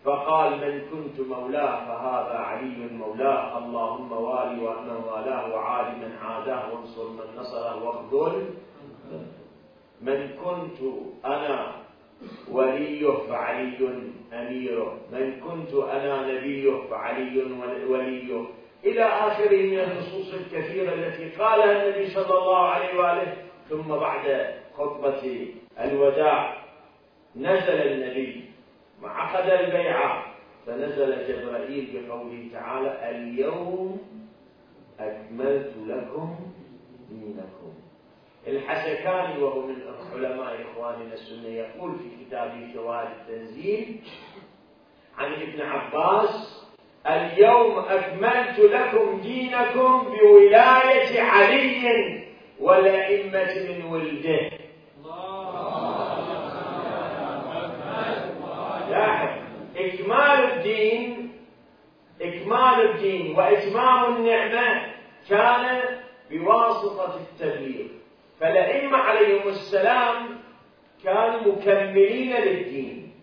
فقال 0.06 0.52
من 0.52 0.82
كنت 0.92 1.28
مولاه 1.28 1.76
فهذا 1.86 2.38
علي 2.38 2.88
مولاه. 2.92 3.58
اللهم 3.58 4.12
والي 4.12 4.62
ومن 4.62 4.90
والاه 4.90 5.54
وعاد 5.54 5.98
من 5.98 6.12
عاداه 6.22 6.74
وانصر 6.74 7.10
من 7.10 7.28
نصره 7.38 7.84
واخذل. 7.84 8.46
من 10.02 10.30
كنت 10.44 10.80
أنا 11.26 11.72
وليه 12.52 13.10
فعلي 13.30 13.90
أميره. 14.34 14.98
من 15.12 15.40
كنت 15.40 15.74
أنا 15.74 16.32
نبيه 16.32 16.72
فعلي 16.90 17.44
وليه 17.90 18.46
إلى 18.86 19.04
آخره 19.04 19.58
من 19.62 19.80
النصوص 19.80 20.34
الكثيرة 20.34 20.94
التي 20.94 21.30
قالها 21.30 21.84
النبي 21.86 22.10
صلى 22.10 22.38
الله 22.38 22.68
عليه 22.68 23.00
وآله 23.00 23.38
ثم 23.70 23.88
بعد 23.96 24.54
خطبة 24.78 25.48
الوداع 25.80 26.64
نزل 27.36 27.82
النبي 27.82 28.46
وعقد 29.04 29.50
البيعة 29.50 30.34
فنزل 30.66 31.28
جبرائيل 31.28 32.06
بقوله 32.08 32.50
تعالى 32.54 33.10
اليوم 33.10 34.02
أكملت 35.00 35.74
لكم 35.88 36.36
دينكم. 37.10 37.74
الحسكاني 38.48 39.44
وهو 39.44 39.62
من 39.68 39.76
علماء 40.14 40.62
إخواننا 40.62 41.14
السنة 41.14 41.48
يقول 41.48 41.96
في 42.00 42.26
كتابه 42.26 42.74
شواهد 42.74 43.08
التنزيل 43.22 44.00
عن 45.18 45.34
ابن 45.34 45.62
عباس 45.62 46.63
اليوم 47.08 47.80
أكملت 47.80 48.60
لكم 48.60 49.22
دينكم 49.22 50.04
بولاية 50.04 51.22
علي 51.22 52.24
والأئمة 52.60 53.54
من 53.70 53.86
ولده. 53.86 54.50
لاحظ 58.90 59.30
إكمال 59.78 60.52
الدين 60.54 61.32
إكمال 62.22 62.90
الدين 62.90 63.36
وإتمام 63.38 64.16
النعمة 64.16 64.86
كان 65.30 65.82
بواسطة 66.32 67.16
التبليغ. 67.16 67.88
فالأئمة 68.40 68.98
عليهم 68.98 69.48
السلام 69.48 70.16
كانوا 71.04 71.54
مكملين 71.54 72.36
للدين. 72.36 73.14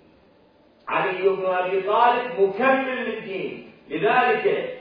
علي 0.89 1.29
بن 1.29 1.47
أبي 1.47 1.81
طالب 1.81 2.41
مكمل 2.41 3.05
للدين. 3.05 3.70
لذلك 3.91 4.75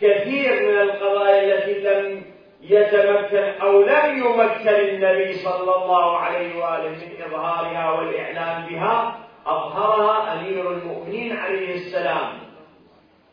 كثير 0.00 0.62
من 0.62 0.80
القضايا 0.80 1.54
التي 1.54 1.80
لم 1.80 2.22
يتمكن 2.62 3.60
أو 3.62 3.82
لم 3.82 4.18
يمكن 4.18 4.68
النبي 4.68 5.32
صلى 5.32 5.74
الله 5.84 6.16
عليه 6.16 6.64
وآله 6.64 6.88
من 6.90 7.22
إظهارها 7.26 7.90
والإعلان 7.90 8.66
بها 8.66 9.18
أظهرها 9.46 10.32
أمير 10.32 10.70
المؤمنين 10.70 11.36
عليه 11.36 11.74
السلام. 11.74 12.28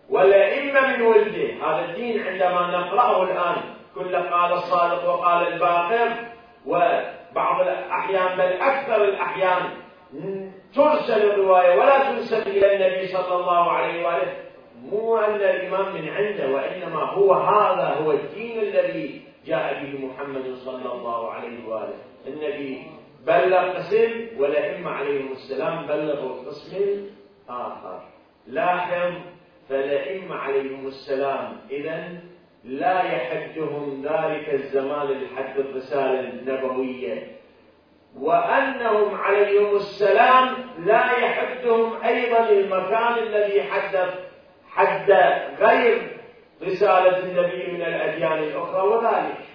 والأئمة 0.10 0.88
من 0.98 1.02
ولده 1.02 1.54
هذا 1.66 1.86
الدين 1.86 2.28
عندما 2.28 2.62
نقرأه 2.68 3.24
الآن 3.24 3.56
كل 3.96 4.16
قال 4.16 4.52
الصادق 4.54 5.10
وقال 5.10 5.54
الباقر 5.54 6.10
وبعض 6.66 7.62
الأحيان 7.62 8.38
بل 8.38 8.54
أكثر 8.62 9.04
الأحيان 9.04 9.62
ترسل 10.76 11.32
الرواية 11.32 11.80
ولا 11.80 12.12
تنسب 12.12 12.48
إلى 12.48 12.76
النبي 12.76 13.08
صلى 13.08 13.36
الله 13.36 13.72
عليه 13.72 14.08
وآله. 14.08 14.34
مو 14.84 15.18
أن 15.18 15.36
الإمام 15.36 15.94
من 15.94 16.10
عنده 16.10 16.52
وإنما 16.52 17.00
هو 17.00 17.34
هذا 17.34 17.84
هو 17.84 18.12
الدين 18.12 18.60
الذي 18.60 19.22
جاء 19.46 19.84
به 19.84 20.06
محمد 20.06 20.54
صلى 20.54 20.92
الله 20.92 21.32
عليه 21.32 21.68
وآله. 21.68 21.96
النبي 22.28 22.88
بلغ 23.28 23.74
قسم 23.74 24.28
والأئمة 24.38 24.92
عليهم 24.92 25.32
السلام 25.32 25.88
بلغوا 25.88 26.46
قسم 26.46 27.06
آخر. 27.50 28.02
لاحظ 28.48 29.14
فالأئمة 29.70 30.36
عليهم 30.36 30.88
السلام 30.88 31.58
إذا 31.72 32.08
لا 32.64 33.04
يحدهم 33.04 34.02
ذلك 34.02 34.54
الزمان 34.54 35.08
لحد 35.08 35.60
الرسالة 35.60 36.20
النبوية. 36.20 37.40
وأنهم 38.20 39.16
عليهم 39.16 39.76
السلام 39.76 40.56
لا 40.86 41.12
يحدهم 41.12 42.04
أيضا 42.04 42.50
المكان 42.50 43.18
الذي 43.18 43.64
حدث 43.64 44.29
حد 44.80 45.12
غير 45.60 46.18
رسالة 46.62 47.18
النبي 47.18 47.72
من 47.72 47.82
الأديان 47.82 48.38
الأخرى 48.44 48.82
وذلك. 48.88 49.46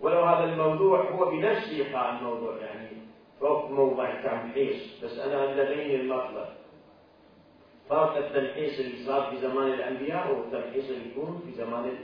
ولو 0.00 0.24
هذا 0.24 0.44
الموضوع 0.44 1.00
هو 1.10 1.30
بنفسه 1.30 1.98
قال 1.98 2.22
موضوع 2.24 2.56
يعني 2.56 2.88
فوق 3.40 3.70
موضع 3.70 4.10
التمحيص 4.10 5.04
بس 5.04 5.18
أنا 5.18 5.62
لديني 5.62 5.94
المطلب. 5.94 6.46
فرق 7.88 8.16
التنحيص 8.16 8.78
اللي 8.80 9.04
صار 9.06 9.30
في 9.30 9.36
زمان 9.36 9.72
الأنبياء 9.72 10.34
والتنحيص 10.34 10.90
اللي 10.90 11.10
يكون 11.10 11.42
في 11.46 11.52
زمان 11.52 11.98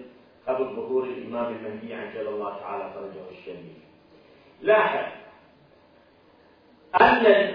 قبل 0.48 0.64
ظهور 0.64 1.04
الإمام 1.04 1.52
المهدي 1.56 1.94
عجل 1.94 2.28
الله 2.28 2.58
تعالى 2.60 2.90
فرجه 2.94 3.30
الشريف 3.38 3.76
لاحظ 4.62 5.12
أن 7.00 7.54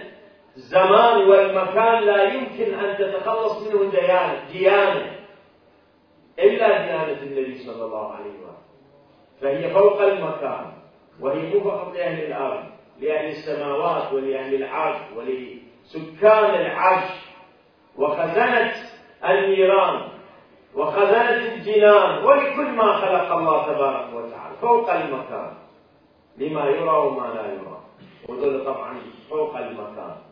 الزمان 0.59 1.29
والمكان 1.29 2.03
لا 2.03 2.23
يمكن 2.23 2.79
أن 2.79 2.97
تتخلص 2.97 3.67
منه 3.67 3.91
ديانة, 3.91 4.43
ديانة. 4.51 5.19
إلا 6.39 6.67
ديانة 6.67 7.21
النبي 7.21 7.57
صلى 7.57 7.85
الله 7.85 8.13
عليه 8.13 8.29
وسلم. 8.29 8.49
فهي 9.41 9.73
فوق 9.73 10.01
المكان 10.01 10.71
وهي 11.21 11.53
مو 11.53 11.59
فقط 11.61 11.95
لأهل 11.95 12.23
الأرض 12.23 12.63
لأهل 12.99 13.27
السماوات 13.27 14.13
ولأهل 14.13 14.55
العرش 14.55 14.99
ولسكان 15.15 16.55
العرش. 16.61 17.09
وخزنة 17.97 18.73
النيران 19.25 20.01
وخزنة 20.75 21.53
الجنان 21.53 22.23
ولكل 22.23 22.71
ما 22.71 22.93
خلق 22.93 23.31
الله 23.31 23.73
تبارك 23.73 24.13
وتعالى 24.13 24.55
فوق 24.61 24.93
المكان. 24.93 25.53
لما 26.37 26.65
يرى 26.65 26.97
وما 26.97 27.27
لا 27.35 27.45
يرى. 27.53 27.79
وذل 28.29 28.65
طبعا 28.65 29.01
فوق 29.29 29.57
المكان. 29.57 30.28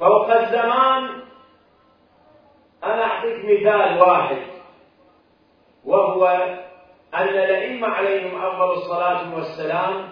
فوق 0.00 0.30
الزمان 0.30 1.20
أنا 2.84 3.04
أعطيك 3.04 3.44
مثال 3.44 4.00
واحد 4.00 4.42
وهو 5.84 6.26
أن 7.14 7.28
الأئمة 7.28 7.88
عليهم 7.88 8.42
أفضل 8.44 8.72
الصلاة 8.72 9.34
والسلام 9.34 10.08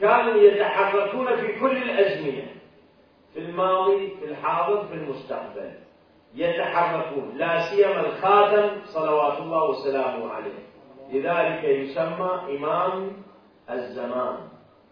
كانوا 0.00 0.34
يتحركون 0.34 1.36
في 1.36 1.60
كل 1.60 1.76
الأزمنة 1.76 2.46
في 3.34 3.38
الماضي 3.38 4.16
في 4.20 4.24
الحاضر 4.24 4.86
في 4.86 4.94
المستقبل. 4.94 5.72
يتحركون 6.34 7.32
لا 7.36 7.70
سيما 7.70 8.00
الخاتم 8.00 8.82
صلوات 8.84 9.38
الله 9.38 9.64
وسلامه 9.64 10.32
عليه. 10.32 10.58
لذلك 11.12 11.64
يسمى 11.64 12.56
إمام 12.58 13.12
الزمان. 13.70 14.36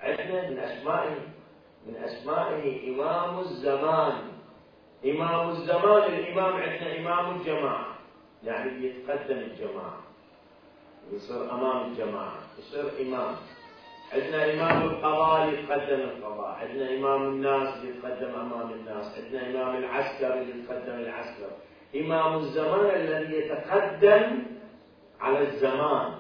عندنا 0.01 0.51
من 0.51 0.59
أسمائه 0.59 1.17
من 1.89 1.97
أسمائه 1.97 2.95
إمام 2.95 3.39
الزمان. 3.39 4.13
إمام 5.05 5.49
الزمان 5.49 6.03
الإمام 6.03 6.53
عندنا 6.53 6.99
إمام 6.99 7.41
الجماعة. 7.41 7.87
يعني 8.45 8.87
يتقدم 8.87 9.39
الجماعة. 9.39 10.01
يصير 11.13 11.51
أمام 11.51 11.91
الجماعة. 11.91 12.39
يصير 12.59 13.07
إمام. 13.07 13.37
عندنا 14.13 14.55
إمام 14.55 14.83
القضاء 14.83 15.49
يتقدم 15.49 16.01
القضاء. 16.01 16.59
عندنا 16.61 16.95
إمام 16.97 17.23
الناس 17.23 17.85
يتقدم 17.85 18.35
أمام 18.35 18.73
الناس. 18.73 19.19
عندنا 19.19 19.51
إمام 19.51 19.77
العسكر 19.77 20.37
يتقدم 20.37 20.95
العسكر. 20.95 21.51
إمام 21.97 22.35
الزمان 22.35 22.91
الذي 22.95 23.37
يتقدم 23.37 24.43
على 25.21 25.41
الزمان. 25.43 26.15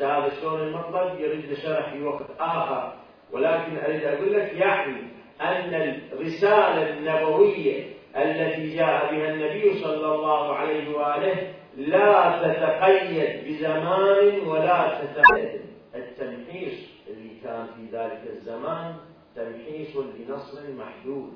هذا 0.00 0.40
شلون 0.40 0.60
المطلب؟ 0.60 1.20
يريد 1.20 1.54
شرح 1.54 1.92
في 1.92 2.02
وقت 2.02 2.26
آخر. 2.40 2.99
ولكن 3.32 3.76
أريد 3.78 4.04
أقول 4.04 4.32
لك 4.32 4.52
يعني 4.54 4.96
أن 5.40 5.74
الرسالة 6.12 6.90
النبوية 6.90 7.84
التي 8.16 8.76
جاء 8.76 9.14
بها 9.14 9.34
النبي 9.34 9.78
صلى 9.82 10.14
الله 10.14 10.54
عليه 10.54 10.96
وآله 10.96 11.54
لا 11.76 12.42
تتقيد 12.42 13.46
بزمان 13.46 14.40
ولا 14.46 15.00
تتقيد. 15.02 15.60
التمحيص 15.94 16.90
اللي 17.08 17.30
كان 17.44 17.66
في 17.66 17.96
ذلك 17.96 18.22
الزمان 18.30 18.94
تمحيص 19.36 19.96
لنصر 19.96 20.60
محدود. 20.78 21.32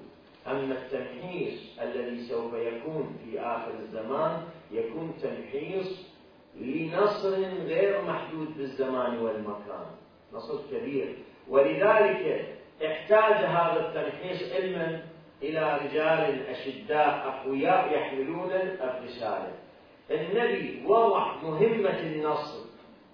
أما 0.46 0.74
التمحيص 0.74 1.78
الذي 1.82 2.20
سوف 2.28 2.54
يكون 2.54 3.16
في 3.24 3.40
آخر 3.40 3.70
الزمان 3.80 4.42
يكون 4.70 5.14
تمحيص 5.22 6.14
لنصر 6.60 7.36
غير 7.66 8.02
محدود 8.02 8.56
بالزمان 8.56 9.18
والمكان. 9.18 9.86
نصر 10.32 10.58
كبير. 10.70 11.16
ولذلك 11.48 12.46
احتاج 12.86 13.34
هذا 13.34 13.80
التمحيص 13.88 14.52
علما 14.52 15.02
إلى 15.42 15.78
رجال 15.84 16.46
أشداء 16.46 17.26
أقوياء 17.26 17.92
يحملون 17.94 18.50
الرسالة. 18.80 19.52
النبي 20.10 20.82
وضع 20.86 21.36
مهمة 21.42 22.00
النصر 22.00 22.64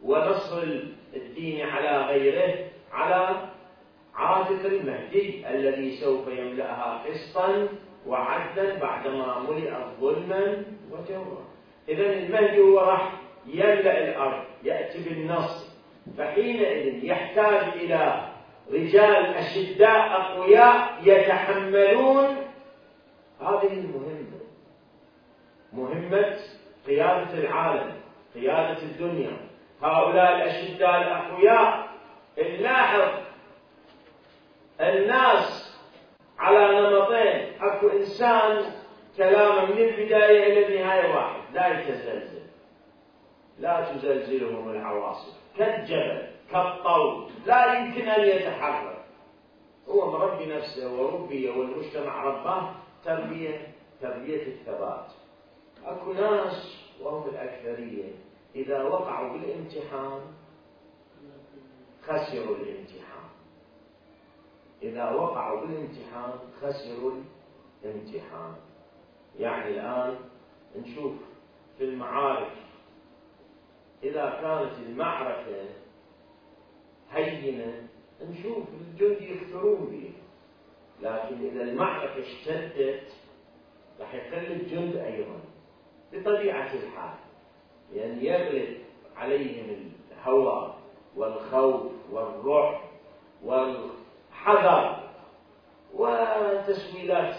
ونصر 0.02 0.62
الدين 1.16 1.66
على 1.66 2.02
غيره 2.06 2.54
على 2.92 3.48
عاتق 4.14 4.64
المهدي 4.64 5.50
الذي 5.50 5.96
سوف 5.96 6.28
يملأها 6.28 7.04
قسطا 7.06 7.68
وعدلا 8.06 8.78
بعدما 8.78 9.38
ملئت 9.50 9.74
ظلما 10.00 10.64
وجورا 10.90 11.44
إذا 11.88 12.12
المهدي 12.12 12.60
هو 12.60 12.78
راح 12.78 13.12
يملأ 13.46 14.08
الأرض 14.08 14.44
يأتي 14.64 15.08
بالنصر. 15.08 15.69
فحينئذ 16.18 17.04
يحتاج 17.04 17.68
إلى 17.74 18.28
رجال 18.72 19.34
أشداء 19.34 20.20
أقوياء 20.20 20.98
يتحملون. 21.02 22.36
هذه 23.40 23.72
المهمة 23.72 24.40
مهمة 25.72 26.36
قيادة 26.86 27.34
العالم 27.34 27.92
قيادة 28.34 28.82
الدنيا. 28.82 29.36
هؤلاء 29.82 30.36
الأشداء 30.36 30.96
الأقوياء 31.02 31.88
نلاحظ 32.38 33.08
الناس 34.80 35.78
على 36.38 36.80
نمطين. 36.80 37.62
أكو 37.62 37.88
إنسان 37.88 38.72
كلامه 39.16 39.64
من 39.64 39.78
البداية 39.78 40.52
إلى 40.52 40.66
النهاية 40.66 41.14
واحد 41.14 41.40
لا 41.52 41.80
يتزلزل. 41.80 42.42
لا 43.58 43.80
تزلزلهم 43.80 44.70
العواصف. 44.70 45.39
كالجبل 45.56 46.30
كالطول 46.50 47.30
لا 47.46 47.74
يمكن 47.74 48.08
أن 48.08 48.28
يتحرك. 48.28 49.04
هو 49.88 50.10
مربي 50.10 50.46
نفسه 50.46 51.00
وربي 51.00 51.50
والمجتمع 51.50 52.24
رباه 52.24 52.74
تربيه 53.04 53.74
تربية 54.00 54.46
الثبات. 54.46 55.06
أكو 55.84 56.12
ناس 56.12 56.76
وهم 57.00 57.28
الأكثرية 57.28 58.12
إذا 58.54 58.82
وقعوا 58.82 59.32
بالامتحان 59.32 60.20
خسروا 62.02 62.56
الامتحان. 62.56 63.28
إذا 64.82 65.10
وقعوا 65.10 65.60
بالامتحان 65.60 66.32
خسروا 66.60 67.12
الامتحان. 67.84 68.54
يعني 69.38 69.70
الآن 69.70 70.18
نشوف 70.76 71.12
في 71.78 71.84
المعارك 71.84 72.52
إذا 74.02 74.38
كانت 74.42 74.86
المعركة 74.86 75.68
هينة 77.10 77.88
نشوف 78.22 78.64
الجند 78.80 79.20
يكثرون 79.20 79.86
به 79.86 80.12
لكن 81.02 81.46
إذا 81.46 81.62
المعركة 81.62 82.20
اشتدت 82.20 83.12
راح 84.00 84.14
يقل 84.14 84.52
الجند 84.52 84.96
أيضا 84.96 85.40
بطبيعة 86.12 86.74
الحال. 86.74 87.14
لأن 87.92 88.24
يعني 88.24 88.26
يغلب 88.26 88.78
عليهم 89.16 89.92
الهوى 90.12 90.74
والخوف 91.16 91.92
والرعب 92.10 92.80
وال 93.44 93.90
حذر 94.32 95.10
وتسويلات 95.94 97.36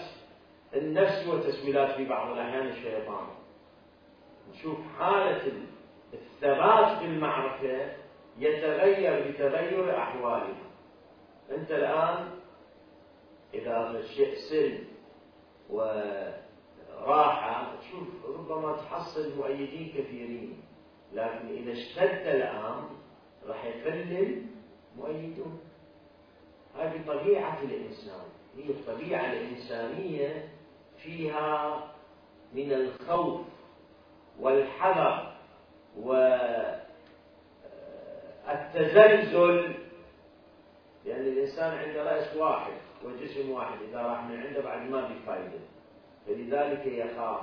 النفس 0.74 1.26
وتسويلات 1.26 1.96
في 1.96 2.04
بعض 2.04 2.32
الأحيان 2.32 2.66
الشيطان. 2.66 3.26
نشوف 4.50 4.78
حالة 4.98 5.52
الثبات 6.12 6.98
في 6.98 7.04
المعركة 7.04 7.92
يتغير 8.38 9.30
بتغير 9.30 9.98
أحواله 9.98 10.54
أنت 11.50 11.70
الآن 11.70 12.28
إذا 13.54 13.90
الشيء 13.90 14.34
سلم 14.50 14.84
وراحة 17.00 17.76
تشوف 17.80 18.08
ربما 18.26 18.76
تحصل 18.76 19.36
مؤيدين 19.36 19.88
كثيرين 19.88 20.62
لكن 21.12 21.48
إذا 21.48 21.72
اشتد 21.72 22.26
الأمر 22.26 22.88
راح 23.46 23.64
يقلل 23.64 24.42
مؤيدون. 24.96 25.60
هذه 26.78 27.00
طبيعة 27.06 27.62
الإنسان. 27.62 28.20
هي 28.56 28.70
الطبيعة 28.70 29.32
الإنسانية 29.32 30.48
فيها 30.98 31.78
من 32.54 32.72
الخوف 32.72 33.40
والحذر 34.40 35.31
والتزلزل 38.46 39.74
لأن 41.04 41.20
الإنسان 41.20 41.78
عنده 41.78 42.02
رأس 42.02 42.36
واحد 42.36 42.72
وجسم 43.04 43.50
واحد 43.50 43.78
إذا 43.88 44.02
راح 44.02 44.24
من 44.24 44.46
عنده 44.46 44.60
بعد 44.60 44.90
ما 44.90 45.08
في 45.08 45.14
فائدة 45.26 45.58
فلذلك 46.26 46.86
يخاف 46.86 47.40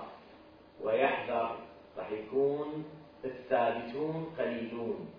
ويحذر 0.81 1.55
راح 1.97 2.12
يكون 2.12 2.85
الثابتون 3.25 4.35
قليلون. 4.39 5.09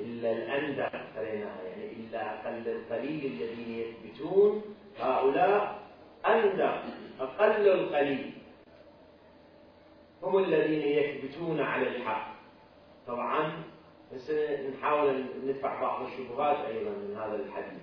إلا 0.00 0.32
الأندى 0.32 0.82
قريناها 1.16 1.62
يعني 1.62 1.92
إلا 1.92 2.34
أقل 2.34 2.68
القليل 2.68 3.24
الذين 3.24 3.70
يثبتون 3.74 4.62
هؤلاء 4.98 5.78
أندى 6.26 6.70
أقل 7.20 7.68
القليل. 7.68 8.32
هم 10.22 10.38
الذين 10.38 10.82
يثبتون 10.82 11.60
على 11.60 11.88
الحق. 11.88 12.37
طبعا 13.08 13.52
بس 14.14 14.30
نحاول 14.72 15.24
ندفع 15.44 15.80
بعض 15.80 16.06
الشبهات 16.06 16.56
أيضا 16.56 16.90
من 16.90 17.16
هذا 17.16 17.36
الحديث. 17.36 17.82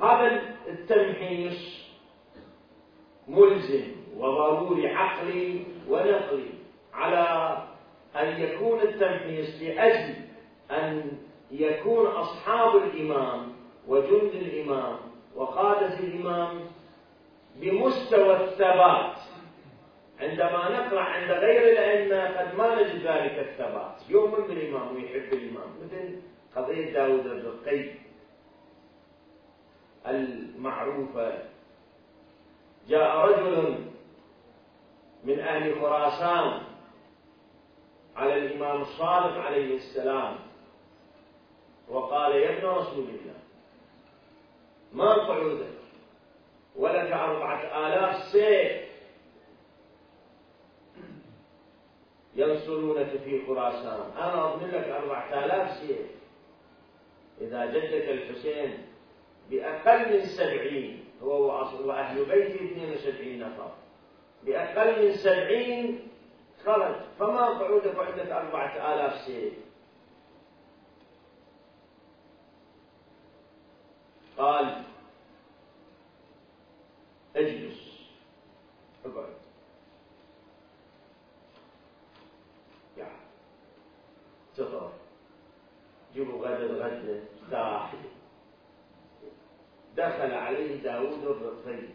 هذا 0.00 0.42
التمحيص 0.68 1.82
ملزم 3.28 3.84
وضروري 4.16 4.88
عقلي 4.88 5.64
ونقلي 5.88 6.50
على 6.94 7.56
أن 8.16 8.40
يكون 8.40 8.80
التمحيص 8.80 9.62
لأجل 9.62 10.14
أن 10.70 11.18
يكون 11.50 12.06
أصحاب 12.06 12.76
الإمام 12.76 13.52
وجند 13.88 14.30
الإمام 14.34 14.96
وقادة 15.36 15.98
الإمام 15.98 16.60
بمستوى 17.56 18.36
الثبات. 18.44 19.16
عندما 20.22 20.68
نقرأ 20.68 21.00
عند 21.00 21.30
غير 21.30 21.72
الأئمة 21.72 22.38
قد 22.38 22.54
ما 22.54 22.74
نجد 22.74 23.06
ذلك 23.06 23.38
الثبات 23.38 24.10
يؤمن 24.10 24.46
بالإمام 24.46 24.94
ويحب 24.94 25.32
الإمام. 25.32 25.68
مثل 25.84 26.20
قضية 26.56 26.92
داود 26.92 27.26
الرقي 27.26 27.90
المعروفة. 30.06 31.38
جاء 32.88 33.16
رجل 33.16 33.74
من 35.24 35.40
أهل 35.40 35.80
خراسان 35.80 36.62
على 38.16 38.36
الإمام 38.36 38.82
الصادق 38.82 39.38
عليه 39.38 39.76
السلام 39.76 40.36
وقال 41.88 42.32
يا 42.36 42.58
ابن 42.58 42.66
رسول 42.66 43.04
الله 43.04 43.34
ما 44.92 45.12
قعودك؟ 45.12 45.66
ولك 46.76 47.12
أربعة 47.12 47.86
آلاف 47.86 48.22
سيف 48.32 48.81
ينصرونك 52.34 53.16
في 53.24 53.46
خراسان. 53.46 54.10
أنا 54.16 54.54
أضمن 54.54 54.68
لك 54.68 54.88
أربعة 54.88 55.44
آلاف 55.44 55.76
سيف. 55.76 56.06
إذا 57.40 57.66
جدك 57.66 58.08
الحسين 58.08 58.86
بأقل 59.50 60.12
من 60.12 60.26
سبعين 60.26 61.04
هو 61.22 61.46
وأهل 61.84 62.24
بيته 62.24 62.54
اثنين 62.54 62.92
وسبعين 62.92 63.40
نفر. 63.40 63.70
بأقل 64.42 65.06
من 65.06 65.12
سبعين 65.12 66.08
خرج. 66.64 66.94
فما 67.18 67.46
قعودك 67.46 67.98
وعندك 67.98 68.30
أربعة 68.30 68.94
آلاف 68.94 69.20
سيف. 69.20 69.54
قال 74.38 74.82
اجلس. 77.36 77.92
اقعد 79.06 79.34
يعني 82.96 83.18
جيبوا 86.14 86.46
غدا 86.46 86.56
الغد 86.66 87.24
داخل. 87.50 87.98
دخل 89.96 90.34
عليه 90.34 90.82
داود 90.82 91.24
الرقي 91.24 91.88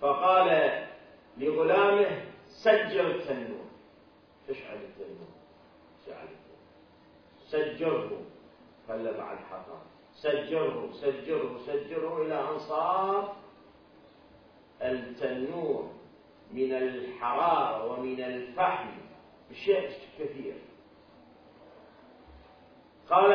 فقال 0.00 0.48
لغلامه 1.36 2.22
سجر 2.48 3.06
التنور 3.06 3.64
اشعل 4.50 4.76
التنور 4.76 5.28
شعل 6.06 6.24
التنور 6.24 6.58
سجره 7.48 8.20
خلى 8.88 9.12
بعد 9.12 9.38
حطب 9.38 9.78
سجره 10.14 10.90
سجره 10.92 11.58
سجره 11.66 12.22
إلى 12.22 12.50
أن 12.50 12.58
صار 12.58 13.36
التنور 14.82 15.90
من 16.52 16.72
الحرارة 16.72 17.92
ومن 17.92 18.20
الفحم 18.20 18.97
بشيء 19.50 19.90
كثير 20.18 20.54
قال 23.10 23.30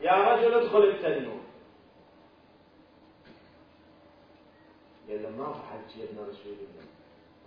يا 0.00 0.34
رجل 0.34 0.54
ادخل 0.54 0.84
التنور 0.84 1.40
قال 5.08 5.22
له 5.22 5.30
ما 5.30 5.52
فعلت 5.52 5.90
سيدنا 5.90 6.22
رسول 6.22 6.52
الله 6.52 6.84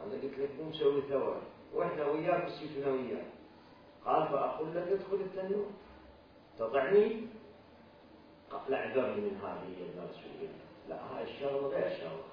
أنا 0.03 0.13
قلت 0.13 0.39
لك 0.39 0.49
مو 0.59 0.69
مسوي 0.69 1.01
ثورة. 1.01 1.41
وإحنا 1.73 2.05
وياك 2.05 2.45
وسيفنا 2.45 2.91
وياك. 2.91 3.27
قال 4.05 4.27
فأقول 4.27 4.75
لك 4.75 4.87
ادخل 4.87 5.15
التنور 5.15 5.69
تطعني؟ 6.59 7.27
قال 8.51 8.73
اعذرني 8.73 9.21
من 9.21 9.37
هذه 9.43 9.97
يا 9.97 10.03
رسول 10.09 10.31
الله 10.39 10.49
لا 10.89 10.95
هاي 10.95 11.23
الشغلة 11.23 11.67
غير 11.67 11.97
شغلة. 11.97 12.23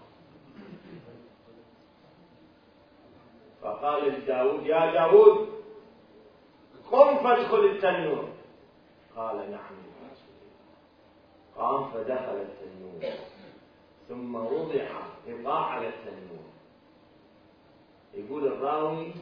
فقال 3.64 4.08
لداود 4.08 4.66
يا 4.66 4.92
داود 4.92 5.48
قم 6.90 7.16
فادخل 7.16 7.64
التنور. 7.64 8.28
قال 9.16 9.50
نعم. 9.50 9.74
قام 11.56 11.90
فدخل 11.90 12.46
التنور. 12.46 13.14
ثم 14.08 14.34
وضع 14.34 14.88
قطاع 15.28 15.64
على 15.64 15.88
التنور. 15.88 16.44
يقول 18.14 18.46
الراوي 18.46 19.12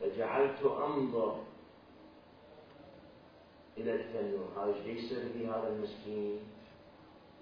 فجعلت 0.00 0.62
أنظر 0.62 1.40
إلى 3.78 3.94
التنور. 3.94 4.48
هذا 4.56 4.74
إيش 4.86 5.04
يصير 5.04 5.28
في 5.32 5.46
هذا 5.46 5.68
المسكين؟ 5.68 6.40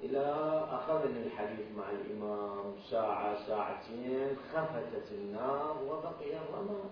إلى 0.02 0.34
اخذني 0.72 1.26
الحديث 1.26 1.66
مع 1.76 1.84
الإمام 1.90 2.74
ساعة 2.90 3.46
ساعتين 3.46 4.36
خفتت 4.52 5.12
النار 5.12 5.76
وبقي 5.88 6.36
الرماد 6.36 6.90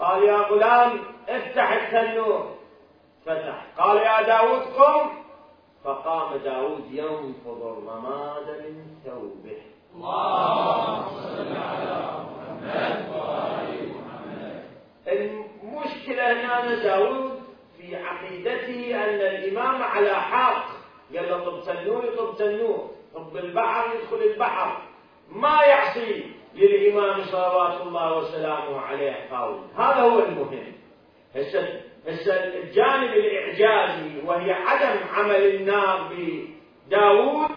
قال 0.00 0.22
يا 0.22 0.36
غلام 0.36 1.00
افتح 1.28 1.72
التنور 1.72 2.54
فتح. 3.26 3.66
قال 3.78 3.96
يا 3.96 4.22
داود 4.22 4.62
قم. 4.62 5.10
فقام 5.84 6.36
داود 6.36 6.84
ينفض 6.90 7.62
الرماد 7.62 8.48
من 8.48 8.96
ثوبه. 9.04 9.62
اللهم 9.94 11.04
صل 11.08 11.56
على 11.56 12.12
محمد 12.24 13.08
وآل 13.14 13.88
محمد 13.94 14.64
المشكلة 15.08 16.32
هنا 16.32 16.82
داود 16.82 17.40
في 17.76 17.96
عقيدته 17.96 19.04
أن 19.04 19.20
الإمام 19.20 19.82
على 19.82 20.14
حق. 20.14 20.77
قال 21.16 21.28
له 21.28 21.44
طب 21.44 21.62
تنور 21.66 22.06
طب 22.06 22.36
تنور 22.38 22.90
طب 23.14 23.36
البحر 23.36 23.94
يدخل 23.94 24.16
البحر. 24.16 24.82
ما 25.32 25.62
يعصي 25.62 26.24
للإمام 26.54 27.24
صلوات 27.24 27.80
الله 27.80 28.16
وسلامه 28.16 28.80
عليه 28.80 29.28
قول 29.30 29.60
هذا 29.76 30.00
هو 30.00 30.18
المهم. 30.18 30.72
هسه 31.36 31.80
هسه 32.06 32.34
الجانب 32.34 33.12
الإعجازي 33.12 34.20
وهي 34.26 34.52
عدم 34.52 35.00
عمل 35.14 35.54
النار 35.54 36.10
بداود. 36.10 37.50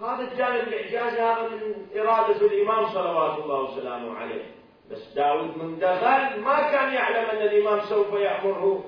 هذا 0.00 0.32
الجانب 0.32 0.68
الإعجازي 0.68 1.20
هذا 1.20 1.48
من 1.48 1.86
إرادة 2.00 2.46
الإمام 2.46 2.86
صلوات 2.86 3.38
الله 3.38 3.60
وسلامه 3.60 4.18
عليه. 4.18 4.44
بس 4.90 5.12
داود 5.16 5.58
من 5.58 5.78
دخل 5.78 6.40
ما 6.40 6.70
كان 6.70 6.94
يعلم 6.94 7.30
أن 7.30 7.42
الإمام 7.42 7.80
سوف 7.80 8.12
يأمره. 8.12 8.84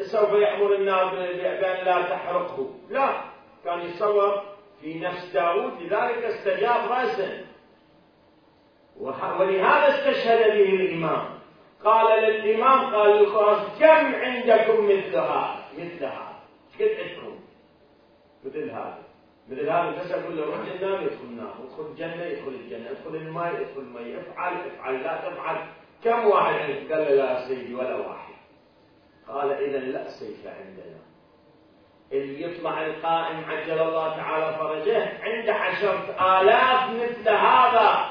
سوف 0.00 0.32
يأمر 0.32 0.74
النار 0.74 1.14
بأن 1.14 1.84
لا 1.84 2.02
تحرقه. 2.02 2.70
لا 2.90 3.20
كان 3.64 3.80
يتصور 3.80 4.42
في 4.80 4.98
نفس 4.98 5.32
داود 5.32 5.82
لذلك 5.82 6.24
استجاب 6.24 6.90
رأسا 6.90 7.44
ولهذا 9.00 9.88
استشهد 9.88 10.52
به 10.52 10.74
الإمام. 10.74 11.24
قال 11.84 12.22
للإمام 12.22 12.94
قال 12.94 13.10
للخراج 13.16 13.58
كم 13.80 14.14
عندكم 14.14 14.84
مثلها 14.84 15.68
مثلها 15.78 16.40
قد 16.80 16.88
عندكم 17.00 17.38
مثل 18.44 18.70
هذا. 18.70 18.98
مثل 19.48 19.68
هذا 19.68 19.90
بس 19.90 20.12
أقول 20.12 20.36
له 20.36 20.44
روح 20.44 20.56
النار 20.56 21.02
يدخل 21.02 21.24
النار 21.24 21.54
ادخل 21.64 21.86
الجنة 21.90 22.24
يدخل 22.24 22.48
الجنة 22.48 22.90
ادخل 22.90 23.16
الماء 23.16 23.60
يدخل 23.60 23.80
الماء 23.80 24.20
افعل 24.20 24.52
افعل 24.66 25.02
لا 25.02 25.16
تفعل. 25.16 25.56
كم 26.04 26.26
واحد 26.26 26.68
قال 26.68 26.88
له 26.90 27.14
لا 27.14 27.48
سيدي 27.48 27.74
ولا 27.74 27.96
واحد. 27.96 28.25
قال 29.28 29.52
إذا 29.52 29.78
لا 29.78 30.08
سيف 30.08 30.46
عندنا. 30.46 30.96
اللي 32.12 32.42
يطلع 32.42 32.86
القائم 32.86 33.44
عجل 33.48 33.80
الله 33.80 34.16
تعالى 34.16 34.56
فرجه 34.58 35.22
عنده 35.22 35.54
عشرة 35.54 36.16
آلاف 36.40 36.90
مثل 36.90 37.28
هذا. 37.28 38.08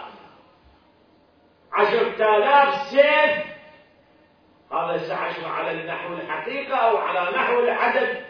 عشرة 1.73 2.37
آلاف 2.37 2.73
سيف. 2.75 3.45
هذا 4.71 4.97
سعشر 4.97 5.47
على 5.47 5.71
النحو 5.71 6.13
الحقيقة 6.13 6.75
أو 6.75 6.97
على 6.97 7.37
نحو 7.37 7.59
العدد. 7.59 8.21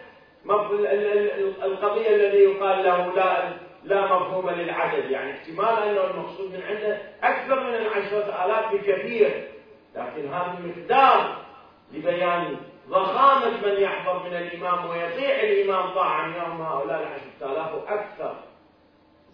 القضية 1.64 2.16
الذي 2.16 2.38
يقال 2.38 2.84
له 2.84 3.16
لا 3.16 3.54
لا 3.84 4.06
مفهوم 4.06 4.50
للعدد. 4.50 5.12
يعني 5.12 5.32
احتمال 5.32 5.84
أنه 5.84 6.04
المقصود 6.04 6.54
من 6.54 6.62
عنده 6.62 6.98
أكثر 7.24 7.60
من 7.60 7.76
العشرة 7.76 8.46
آلاف 8.46 8.74
بكثير. 8.74 9.48
لكن 9.96 10.34
هذا 10.34 10.58
المقدار 10.60 11.46
لبيان 11.94 12.58
ضخامة 12.90 13.68
من 13.68 13.82
يحضر 13.82 14.24
من 14.24 14.36
الإمام 14.36 14.90
ويطيع 14.90 15.40
الإمام 15.40 15.94
طاعة 15.94 16.26
يوم 16.26 16.62
هؤلاء 16.62 17.00
العشرة 17.02 17.52
آلاف 17.52 17.74
وأكثر. 17.74 18.36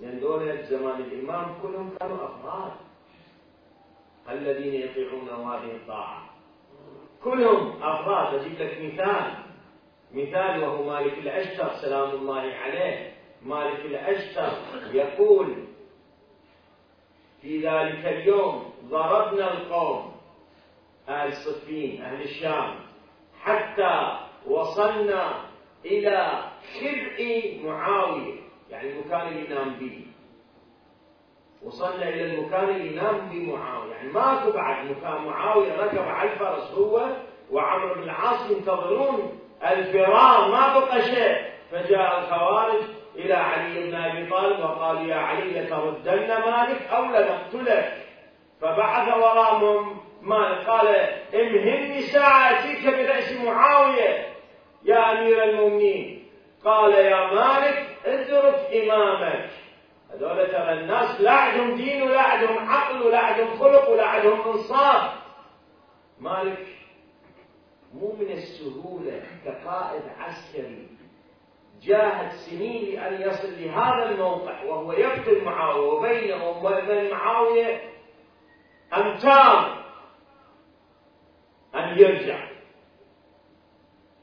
لأن 0.01 0.19
دول 0.19 0.63
زمان 0.63 1.01
الإمام 1.01 1.55
كلهم 1.61 1.95
كانوا 1.99 2.17
أفراد 2.25 2.71
الذين 4.29 4.73
يطيعون 4.73 5.29
هذه 5.29 5.71
الطاعة 5.71 6.29
كلهم 7.23 7.83
أفراد 7.83 8.33
أجيب 8.39 8.61
لك 8.61 8.77
مثال. 8.81 9.33
مثال 10.13 10.63
وهو 10.63 10.83
مالك 10.83 11.13
الأشتر 11.13 11.69
سلام 11.81 12.09
الله 12.09 12.53
عليه. 12.53 13.11
مالك 13.41 13.79
الأشتر 13.85 14.51
يقول 14.93 15.55
في 17.41 17.67
ذلك 17.67 18.05
اليوم 18.05 18.73
ضربنا 18.89 19.53
القوم 19.53 20.15
أهل 21.09 21.33
صفين 21.33 22.01
أهل 22.01 22.21
الشام 22.21 22.75
حتى 23.43 24.17
وصلنا 24.47 25.34
إلى 25.86 26.43
خرء 26.80 27.60
معاوية 27.63 28.34
يعني 28.69 28.89
المكان 28.91 29.27
اللي 29.27 29.45
ينام 29.45 29.69
به 29.80 30.06
وصلنا 31.63 32.10
إلى 32.10 32.25
المكان 32.36 32.69
اللي 32.69 32.95
نام 32.95 33.30
به 33.30 33.56
معاوية 33.56 33.91
يعني 33.91 34.10
ماكو 34.10 34.51
بعد 34.51 34.86
مكان 34.86 35.25
معاوية 35.25 35.82
ركب 35.82 36.08
على 36.08 36.32
الفرس 36.34 36.71
هو 36.71 37.08
وعمرو 37.51 37.93
بن 37.95 38.04
العاص 38.04 38.51
ينتظرون 38.51 39.39
الفرار 39.63 40.51
ما 40.51 40.80
بقى 40.80 41.01
شيء. 41.01 41.51
فجاء 41.71 42.19
الخوارج 42.19 42.82
إلى 43.15 43.34
علي 43.34 43.88
بن 43.91 43.95
أبي 43.95 44.30
طالب 44.30 44.60
وقال 44.60 45.10
يا 45.10 45.15
علي 45.15 45.62
لتردن 45.62 46.27
مالك 46.27 46.82
أو 46.91 47.06
لنقتلك. 47.06 48.06
فبعث 48.62 49.13
وراءهم 49.17 49.97
مالك 50.21 50.67
قال 50.69 51.10
امهلني 51.33 52.01
ساعة 52.01 52.59
أتيك 52.59 52.87
برأس 52.87 53.31
معاوية. 53.31 54.27
يا 54.83 55.11
أمير 55.11 55.43
المؤمنين 55.43 56.27
قال 56.65 56.93
يا 56.93 57.33
مالك 57.33 57.97
اترك 58.05 58.73
إمامك. 58.73 59.49
هذول 60.13 60.47
ترى 60.47 60.73
الناس 60.73 61.21
لا 61.21 61.31
عندهم 61.31 61.75
دين 61.75 62.01
ولا 62.01 62.21
عندهم 62.21 62.69
عقل 62.69 63.01
ولا 63.01 63.19
عندهم 63.19 63.59
خلق 63.59 63.89
ولا 63.89 64.05
عندهم 64.05 64.41
انصاف. 64.41 65.11
مالك 66.19 66.67
مو 67.93 68.15
من 68.19 68.31
السهولة 68.31 69.21
كقائد 69.45 70.01
عسكري 70.19 70.87
جاهد 71.81 72.31
سنين 72.31 72.95
لأن 72.95 73.21
يصل 73.21 73.61
لهذا 73.61 74.09
الموقع 74.09 74.63
وهو 74.63 74.91
يقتل 74.91 75.43
معاوية 75.43 75.88
وبينه 75.88 76.49
وبين 76.49 77.11
معاوية 77.11 77.82
أمتار. 78.97 79.80
أن 81.76 81.99
يرجع. 81.99 82.47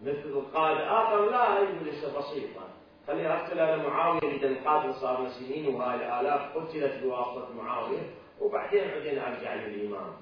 مثل 0.03 0.28
القائد 0.28 0.78
آخر 0.78 1.30
لا 1.30 1.61
ليس 1.82 2.05
بسيطا. 2.05 2.68
خليني 3.07 3.34
أقتل 3.34 3.59
أنا 3.59 3.88
معاوية 3.88 4.36
إذا 4.36 4.49
القاتل 4.49 4.94
صار 4.94 5.20
من 5.20 5.28
سنين 5.28 5.74
وهاي 5.74 5.96
الآلاف 5.96 6.57
قتلت 6.57 7.03
بواسطة 7.03 7.55
معاوية 7.55 8.11
وبعدين 8.40 8.88
بعدين 8.88 9.18
أرجع 9.18 9.55
للإمام 9.55 10.12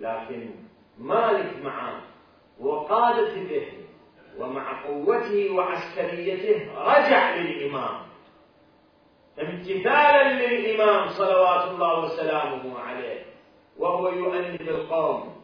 لكن 0.00 0.50
مالك 0.98 1.64
معاه 1.64 2.00
وقادة 2.60 3.34
به 3.34 3.72
ومع 4.38 4.86
قوته 4.86 5.50
وعسكريته 5.50 6.70
رجع 6.84 7.36
للإمام. 7.36 8.00
امتثالا 9.42 10.46
للإمام 10.46 11.08
صلوات 11.08 11.70
الله 11.70 12.04
وسلامه 12.04 12.78
عليه 12.78 13.24
وهو 13.78 14.08
يؤنب 14.08 14.60
القوم. 14.60 15.42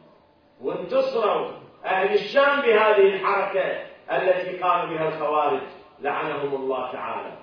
وانتصروا 0.61 1.51
أهل 1.85 2.15
الشام 2.15 2.61
بهذه 2.61 3.15
الحركة 3.15 3.87
التي 4.11 4.59
قام 4.59 4.95
بها 4.95 5.09
الخوارج 5.09 5.63
لعنهم 6.01 6.55
الله 6.55 6.93
تعالى. 6.93 7.37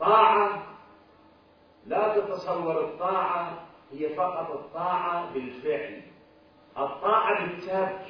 طاعة 0.00 0.62
لا 1.86 2.18
تتصور 2.18 2.80
الطاعة 2.80 3.66
هي 3.92 4.08
فقط 4.08 4.50
الطاعة 4.50 5.32
بالفعل. 5.32 6.02
الطاعة 6.78 7.46
بالترك. 7.46 8.06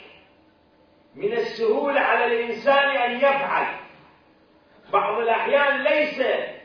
من 1.14 1.32
السهولة 1.32 2.00
على 2.00 2.24
الإنسان 2.26 2.96
أن 2.96 3.16
يفعل. 3.16 3.66
بعض 4.92 5.18
الأحيان 5.18 5.82
ليس 5.82 6.22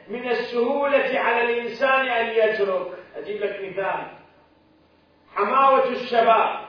من 0.08 0.30
السهولة 0.30 1.20
على 1.20 1.42
الإنسان 1.44 2.08
أن 2.08 2.26
يترك. 2.26 2.92
أجيب 3.16 3.42
لك 3.42 3.60
مثال. 3.66 4.19
حماوة 5.40 5.90
الشباب 5.90 6.60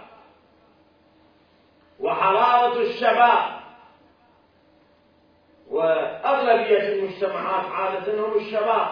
وحرارة 2.00 2.80
الشباب 2.80 3.60
وأغلبية 5.70 6.88
المجتمعات 6.88 7.66
عادة 7.66 8.26
هم 8.26 8.36
الشباب 8.36 8.88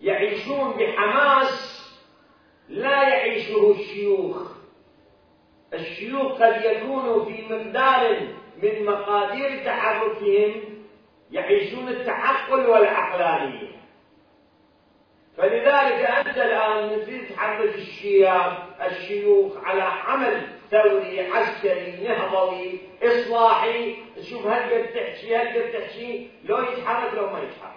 يعيشون 0.00 0.70
بحماس 0.72 1.84
لا 2.68 3.02
يعيشه 3.08 3.70
الشيوخ. 3.70 4.52
الشيوخ 5.74 6.32
قد 6.42 6.64
يكونوا 6.64 7.24
في 7.24 7.42
مقدار 7.50 8.28
من 8.62 8.84
مقادير 8.84 9.64
تحركهم 9.64 10.54
يعيشون 11.30 11.88
التعقل 11.88 12.66
والعقلانية. 12.66 13.83
فلذلك 15.36 16.04
أنت 16.04 16.36
الآن 16.38 17.04
تريد 17.06 17.28
تحرك 17.34 17.74
الشياب 17.74 18.52
الشيوخ 18.86 19.52
على 19.64 19.82
عمل 19.82 20.46
ثوري 20.70 21.20
عسكري 21.20 22.08
نهضوي 22.08 22.78
إصلاحي. 23.02 23.96
تشوف 24.16 24.46
هل 24.46 24.72
قد 24.74 24.92
تحشي 24.94 25.36
هل 25.36 25.62
قد 25.62 25.72
تحشي 25.72 26.26
لو 26.44 26.58
يتحرك 26.58 27.14
لو 27.14 27.30
ما 27.30 27.38
يتحرك. 27.38 27.74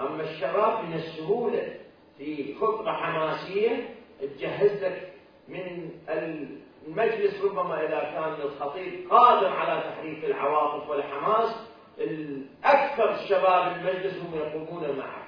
أما 0.00 0.22
الشباب 0.22 0.84
من 0.84 0.92
السهولة 0.94 1.74
في 2.18 2.54
خطة 2.60 2.92
حماسية 2.92 3.88
تجهز 4.20 4.84
لك 4.84 5.12
من 5.48 5.90
المجلس 6.08 7.44
ربما 7.44 7.80
إذا 7.86 8.00
كان 8.00 8.46
الخطيب 8.46 9.10
قادر 9.10 9.48
على 9.48 9.82
تحريك 9.82 10.24
العواطف 10.24 10.90
والحماس 10.90 11.56
الأكثر 11.98 13.14
الشباب 13.14 13.76
المجلس 13.76 14.14
هم 14.18 14.34
يقومون 14.34 14.98
معك 14.98 15.25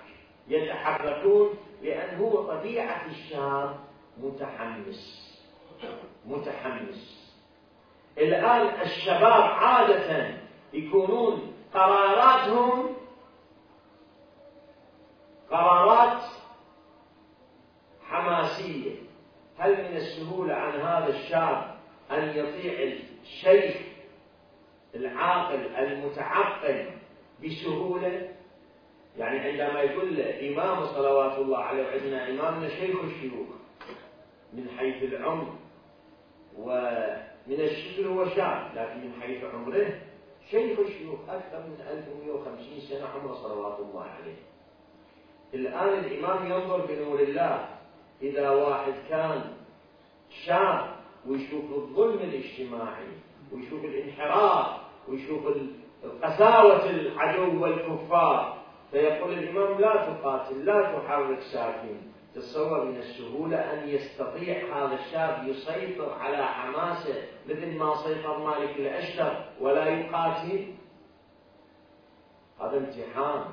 يتحركون 0.49 1.51
لأن 1.83 2.19
هو 2.19 2.43
طبيعة 2.43 3.07
الشاب 3.07 3.77
متحمس. 4.19 5.29
متحمس. 6.27 7.29
الآن 8.19 8.81
الشباب 8.81 9.43
عادة 9.43 10.35
يكونون 10.73 11.53
قراراتهم 11.75 12.97
قرارات 15.51 16.23
حماسية. 18.09 18.97
هل 19.59 19.91
من 19.91 19.97
السهولة 19.97 20.55
عن 20.55 20.81
هذا 20.81 21.09
الشاب 21.09 21.79
أن 22.11 22.29
يطيع 22.29 22.97
الشيخ 23.23 23.77
العاقل 24.95 25.67
المتعقل 25.77 26.91
بسهولة؟ 27.45 28.38
يعني 29.19 29.39
عندما 29.39 29.81
يقول 29.81 30.21
إمام 30.21 30.87
صلوات 30.87 31.39
الله 31.39 31.59
عليه 31.59 31.83
وعندنا 31.87 32.29
إمامنا 32.31 32.69
شيخ 32.69 32.97
الشيوخ 33.05 33.49
من 34.53 34.69
حيث 34.79 35.03
العمر 35.03 35.55
ومن 36.59 37.61
الشكل 37.61 38.07
هو 38.07 38.29
شاب 38.29 38.71
لكن 38.75 39.01
من 39.01 39.13
حيث 39.23 39.45
عمره 39.45 40.01
شيخ 40.51 40.79
الشيوخ 40.79 41.19
أكثر 41.29 41.59
من 41.59 41.77
1150 41.91 42.81
سنة 42.81 43.07
عمره 43.07 43.35
صلوات 43.35 43.79
الله 43.79 44.03
عليه. 44.03 44.37
الآن 45.55 46.05
الإمام 46.05 46.47
ينظر 46.47 46.87
بنور 46.87 47.21
الله 47.21 47.69
إذا 48.23 48.51
واحد 48.51 48.93
كان 49.09 49.43
شاب 50.47 50.91
ويشوف 51.27 51.65
الظلم 51.73 52.19
الاجتماعي 52.19 53.07
ويشوف 53.53 53.85
الانحراف 53.85 54.81
ويشوف 55.09 55.45
قساوة 56.23 56.91
العدو 56.91 57.63
والكفار 57.63 58.58
فيقول 58.91 59.33
الإمام 59.33 59.81
لا 59.81 59.97
تقاتل 59.97 60.65
لا 60.65 60.83
تحرك 60.83 61.41
ساكن. 61.41 61.97
تصور 62.35 62.85
من 62.85 62.97
السهولة 62.97 63.57
أن 63.57 63.89
يستطيع 63.89 64.57
هذا 64.77 64.95
الشاب 64.95 65.49
يسيطر 65.49 66.13
على 66.21 66.45
حماسه 66.47 67.23
مثل 67.49 67.79
ما 67.79 67.95
سيطر 67.95 68.39
مالك 68.39 68.77
الأشتر 68.77 69.45
ولا 69.61 69.89
يقاتل. 69.89 70.75
هذا 72.61 72.77
امتحان. 72.77 73.45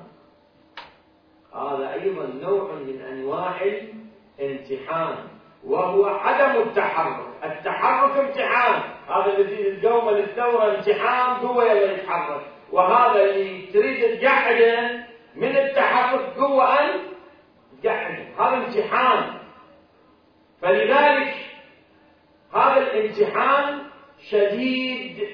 هذا 1.54 1.92
أيضا 1.92 2.26
نوع 2.26 2.72
من 2.72 3.00
أنواع 3.00 3.54
الامتحان 4.40 5.16
وهو 5.64 6.04
عدم 6.04 6.62
التحرك. 6.62 7.26
التحرك 7.44 8.16
امتحان. 8.16 8.82
هذا 9.08 9.38
الذي 9.38 9.80
تلقوه 9.80 10.10
للثورة 10.10 10.76
امتحان 10.76 11.46
هو 11.46 11.62
يتحرك. 11.62 12.42
وهذا 12.72 13.24
اللي 13.24 13.66
تريد 13.66 14.20
تقعده 14.20 15.05
من 15.36 15.56
التحرك 15.56 16.38
هو 16.38 16.62
أن 16.62 16.88
تقعده 17.82 18.26
هذا 18.38 18.56
امتحان 18.56 19.38
فلذلك 20.62 21.34
هذا 22.54 22.78
الامتحان 22.78 23.82
شديد. 24.30 25.28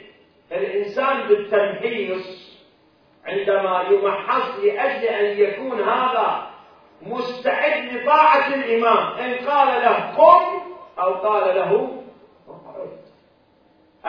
الإنسان 0.53 1.29
بالتمحيص 1.29 2.53
عندما 3.27 3.85
يمحص 3.91 4.59
لأجل 4.59 5.05
أن 5.05 5.39
يكون 5.39 5.81
هذا 5.81 6.51
مستعد 7.03 7.93
لطاعة 7.93 8.55
الإمام. 8.55 9.13
إن 9.19 9.35
قال 9.49 9.83
له 9.83 10.17
قم 10.17 10.63
أو 10.99 11.15
قال 11.15 11.57
له 11.57 12.02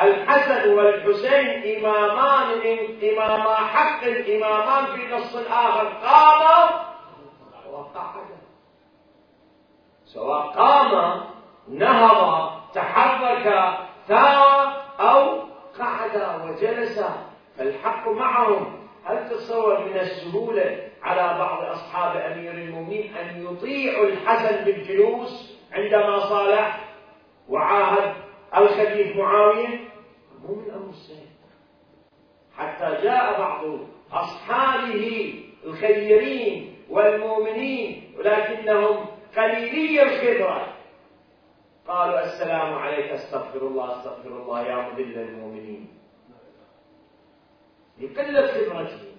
الحسن 0.01 0.73
والحسين 0.73 1.77
إمامان 1.77 2.61
إماما 3.03 3.55
حق 3.55 4.03
إمامان 4.03 4.85
في 4.85 5.15
نص 5.15 5.35
آخر. 5.35 5.87
قام. 5.87 6.69
وقعد 7.73 8.25
سواء 10.05 10.41
قام 10.41 11.21
نهض 11.67 12.51
تحرك 12.73 13.77
ثار 14.07 14.81
أو 14.99 15.39
قعد 15.79 16.41
وجلس. 16.49 17.05
فالحق 17.57 18.07
معهم. 18.07 18.79
هل 19.05 19.29
تصور 19.29 19.79
من 19.85 19.97
السهولة 19.99 20.89
على 21.03 21.39
بعض 21.39 21.63
أصحاب 21.63 22.17
أمير 22.17 22.51
المؤمنين 22.51 23.15
أن 23.17 23.45
يطيعوا 23.45 24.05
الحسن 24.05 24.63
بالجلوس 24.65 25.59
عندما 25.73 26.19
صالح 26.19 26.79
وعاهد؟ 27.49 28.13
الخليفة 28.57 29.19
معاوية؟ 29.19 29.79
مو 30.47 30.55
من 30.55 30.71
أمر 30.71 30.89
السهل 30.89 31.27
حتى 32.57 33.03
جاء 33.03 33.39
بعض 33.39 33.65
أصحابه 34.11 35.33
الخيرين 35.65 36.75
والمؤمنين 36.89 38.13
ولكنهم 38.17 39.05
قليلي 39.37 40.03
الخبرة 40.03 40.67
قالوا 41.87 42.23
السلام 42.23 42.73
عليك 42.73 43.05
أستغفر 43.05 43.67
الله 43.67 43.99
أستغفر 43.99 44.29
الله 44.29 44.61
يا 44.67 44.75
مذل 44.75 45.17
المؤمنين. 45.17 45.87
لقلة 48.01 48.47
خبرتهم 48.47 49.13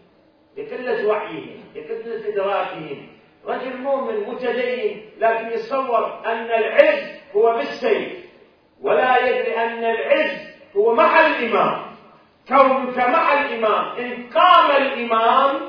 لقلة 0.56 1.06
وعيهم 1.08 1.64
لقلة 1.74 2.28
إدراكهم 2.28 3.08
رجل 3.46 3.76
مؤمن 3.76 4.20
متدين 4.20 5.10
لكن 5.18 5.46
يتصور 5.46 6.26
أن 6.26 6.46
العز 6.46 7.20
هو 7.36 7.56
بالسيف. 7.56 8.23
ولا 8.84 9.26
يدري 9.26 9.56
أن 9.56 9.84
العز 9.84 10.38
هو 10.76 10.94
مع 10.94 11.26
الإمام. 11.26 11.82
كونك 12.48 12.98
مع 12.98 13.32
الإمام 13.32 13.96
إن 13.98 14.30
قام 14.34 14.70
الإمام 14.82 15.60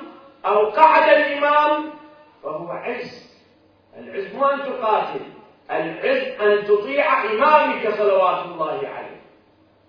أو 0.45 0.69
قعد 0.69 1.09
الإمام 1.09 1.89
فهو 2.43 2.71
عز. 2.71 3.35
العز 3.97 4.35
مو 4.35 4.45
أن 4.45 4.59
تقاتل. 4.59 5.25
العز 5.71 6.41
أن 6.41 6.65
تطيع 6.65 7.23
إمامك 7.23 7.89
صلوات 7.89 8.45
الله 8.45 8.87
عليه. 8.87 9.21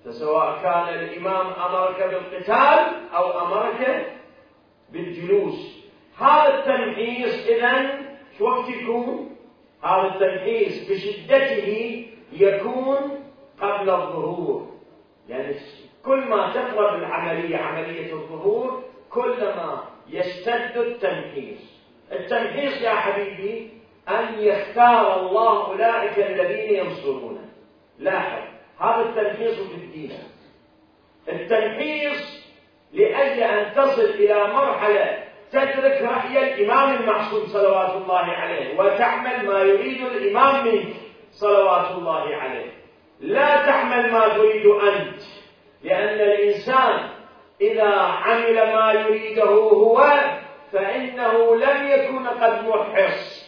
فسواء 0.04 0.62
كان 0.62 0.88
الإمام 0.94 1.46
أمرك 1.46 2.02
بالقتال 2.02 3.10
أو 3.14 3.40
أمرك 3.46 4.12
بالجلوس. 4.92 5.86
هذا 6.18 6.54
التمحيص 6.54 7.46
إذا 7.48 7.98
شو 8.38 8.44
وقت 8.44 8.68
يكون؟ 8.68 9.36
هذا 9.84 10.14
التمحيص 10.14 10.90
بشدته 10.90 12.06
يكون 12.32 13.24
قبل 13.60 13.90
الظهور. 13.90 14.66
يعني 15.28 15.54
كل 16.04 16.20
ما 16.20 16.52
تقرب 16.54 16.98
العملية 16.98 17.56
عملية 17.56 18.12
الظهور 18.12 18.82
كلما 19.10 19.84
يشتد 20.08 20.76
التمحيص 20.76 21.76
التمحيص 22.12 22.82
يا 22.82 22.90
حبيبي 22.90 23.70
أن 24.08 24.34
يختار 24.38 25.20
الله 25.20 25.66
أولئك 25.66 26.18
الذين 26.18 26.86
ينصرونه. 26.86 27.44
لاحظ 27.98 28.42
هذا 28.80 29.00
التمحيص 29.02 29.54
في 29.54 29.74
الدين. 29.74 30.12
التمحيص 31.28 32.46
لأجل 32.92 33.42
أن 33.42 33.74
تصل 33.74 34.02
إلى 34.02 34.46
مرحلة 34.46 35.24
تترك 35.52 36.02
رأي 36.02 36.54
الإمام 36.54 36.96
المعصوم 37.00 37.46
صلوات 37.46 37.96
الله 37.96 38.18
عليه 38.18 38.78
وتعمل 38.78 39.46
ما 39.46 39.58
يريد 39.62 40.02
الإمام 40.06 40.64
منك 40.64 40.86
صلوات 41.36 41.90
الله 41.90 42.36
عليه. 42.36 42.72
لا 43.20 43.66
تعمل 43.66 44.12
ما 44.12 44.28
تريد 44.28 44.66
أنت 44.66 45.22
لأن 45.82 46.14
الإنسان 46.20 47.08
إذا 47.60 47.92
عمل 47.94 48.54
ما 48.54 48.92
يريده 48.92 49.50
هو 49.50 50.10
فإنه 50.72 51.56
لم 51.56 51.86
يكن 51.86 52.26
قد 52.26 52.64
محص 52.68 53.46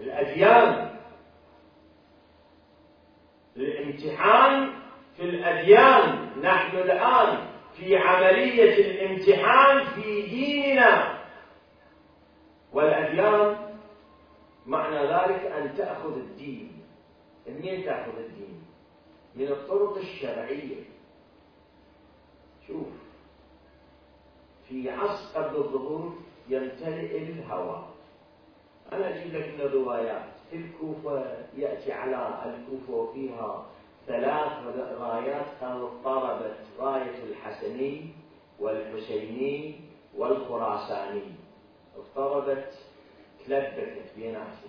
الأديان 0.00 0.88
الامتحان 3.56 4.72
في 5.16 5.22
الأديان. 5.22 6.30
نحن 6.42 6.76
الآن 6.76 7.38
في 7.76 7.96
عملية 7.96 8.74
الامتحان 8.78 9.84
في 9.84 10.22
ديننا. 10.22 11.18
والأديان 12.72 13.67
معنى 14.68 14.98
ذلك 14.98 15.44
أن 15.46 15.76
تأخذ 15.76 16.16
الدين. 16.16 16.82
منين 17.46 17.84
تأخذ 17.84 18.18
الدين؟ 18.18 18.62
من 19.34 19.48
الطرق 19.48 19.96
الشرعية. 19.96 20.84
شوف 22.66 22.86
في 24.68 24.90
عصر 24.90 25.38
قبل 25.38 25.56
الظهور 25.56 26.18
يمتلئ 26.48 27.18
الهوى. 27.18 27.84
أنا 28.92 29.08
أجيب 29.08 29.34
لك 29.34 29.54
من 29.54 29.60
الروايات 29.60 30.28
في 30.50 30.56
الكوفة 30.56 31.46
يأتي 31.56 31.92
على 31.92 32.54
الكوفة 32.54 32.92
وفيها 32.92 33.66
ثلاث 34.06 34.76
رايات 35.00 35.46
كانت 35.60 35.90
طربت 36.04 36.56
راية 36.78 37.22
الحسني 37.24 38.08
والحسيني 38.60 39.80
والخراساني. 40.16 41.34
اضطربت 41.96 42.72
تلبكت 43.48 44.12
بناس 44.16 44.64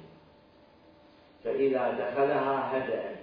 فإذا 1.43 1.91
دخلها 1.91 2.77
هدأت 2.77 3.19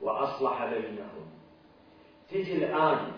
وأصلح 0.00 0.64
بينهم. 0.64 1.26
تجي 2.30 2.54
الآن 2.54 3.12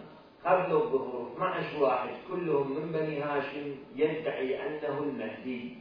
قبل 0.44 0.72
الظهور 0.72 1.32
12 1.36 1.82
واحد 1.82 2.14
كلهم 2.28 2.72
من 2.72 2.92
بني 2.92 3.20
هاشم 3.20 3.74
يدعي 3.96 4.66
أنه 4.66 4.98
المهدي 4.98 5.76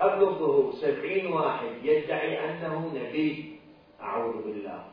قبل 0.00 0.22
الظهور 0.22 0.72
سبعين 0.72 1.32
واحد 1.32 1.70
يدعي 1.82 2.50
أنه 2.50 2.92
نبي. 2.94 3.58
أعوذ 4.00 4.42
بالله. 4.42 4.84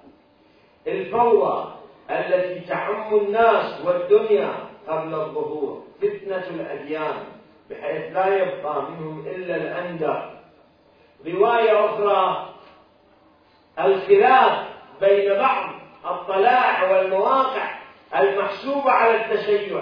الفوضى 0.88 1.76
التي 2.10 2.60
تعم 2.68 3.16
الناس 3.20 3.86
والدنيا 3.86 4.54
قبل 4.88 5.14
الظهور 5.14 5.84
فتنة 6.02 6.48
الأديان. 6.50 7.35
بحيث 7.70 8.14
لا 8.14 8.28
يبقى 8.36 8.82
منهم 8.92 9.28
إلا 9.28 9.56
الأندر 9.56 10.30
رواية 11.28 11.86
أخرى 11.86 12.50
الخلاف 13.80 14.68
بين 15.02 15.34
بعض 15.34 15.70
الطلائع 16.06 16.92
والمواقع 16.92 17.76
المحسوبة 18.16 18.92
على 18.92 19.16
التشيع 19.16 19.82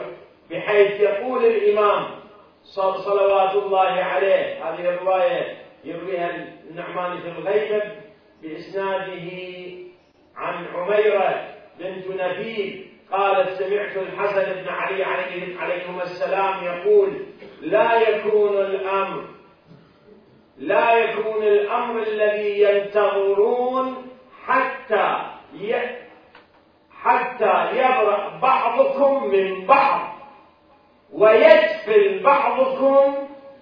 بحيث 0.51 1.01
يقول 1.01 1.45
الإمام 1.45 2.05
صلوات 2.63 3.55
الله 3.55 3.79
عليه. 4.03 4.69
هذه 4.69 4.89
الرواية 4.89 5.57
يرويها 5.83 6.29
النعمان 6.69 7.21
في 7.21 7.27
الغيبة 7.27 7.83
بإسناده 8.41 9.31
عن 10.35 10.65
عميرة 10.75 11.49
بنت 11.79 12.07
نبيل 12.07 12.92
قالت 13.13 13.49
سمعت 13.49 13.97
الحسن 13.97 14.53
بن 14.53 14.69
علي 14.69 15.03
عليهم 15.03 15.57
عليهما 15.59 16.03
السلام 16.03 16.63
يقول 16.63 17.25
لا 17.61 18.09
يكون 18.09 18.57
الأمر 18.57 19.23
لا 20.57 20.93
يكون 20.93 21.43
الأمر 21.43 22.03
الذي 22.03 22.61
ينتظرون 22.61 24.07
حتى 24.47 25.17
ي... 25.53 25.75
حتى 27.03 27.71
يبرأ 27.73 28.39
بعضكم 28.41 29.27
من 29.27 29.65
بعض 29.65 29.99
ويدفل 31.13 32.19
بعضكم 32.23 33.13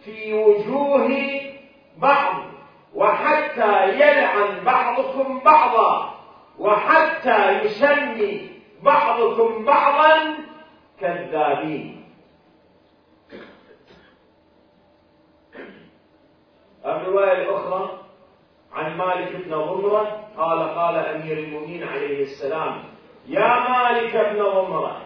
في 0.06 0.34
وجوه 0.34 1.12
بعض 1.98 2.34
وحتى 2.96 3.90
يلعن 3.90 4.64
بعضكم 4.66 5.40
بعضا 5.40 6.16
وحتى 6.60 7.62
يسمي 7.62 8.61
بعضكم 8.84 9.66
بعضا 9.66 10.36
كذابين. 11.00 12.06
الرواية 16.86 17.42
الأخرى 17.50 18.00
عن 18.74 18.98
مالك 18.98 19.36
بن 19.36 19.56
ضمرة 19.56 20.28
قال 20.38 20.60
قال 20.60 20.96
أمير 20.96 21.38
المؤمنين 21.38 21.84
عليه 21.88 22.24
السلام 22.24 22.84
يا 23.28 23.70
مالك 23.70 24.16
بن 24.16 24.44
ضمرة 24.44 25.02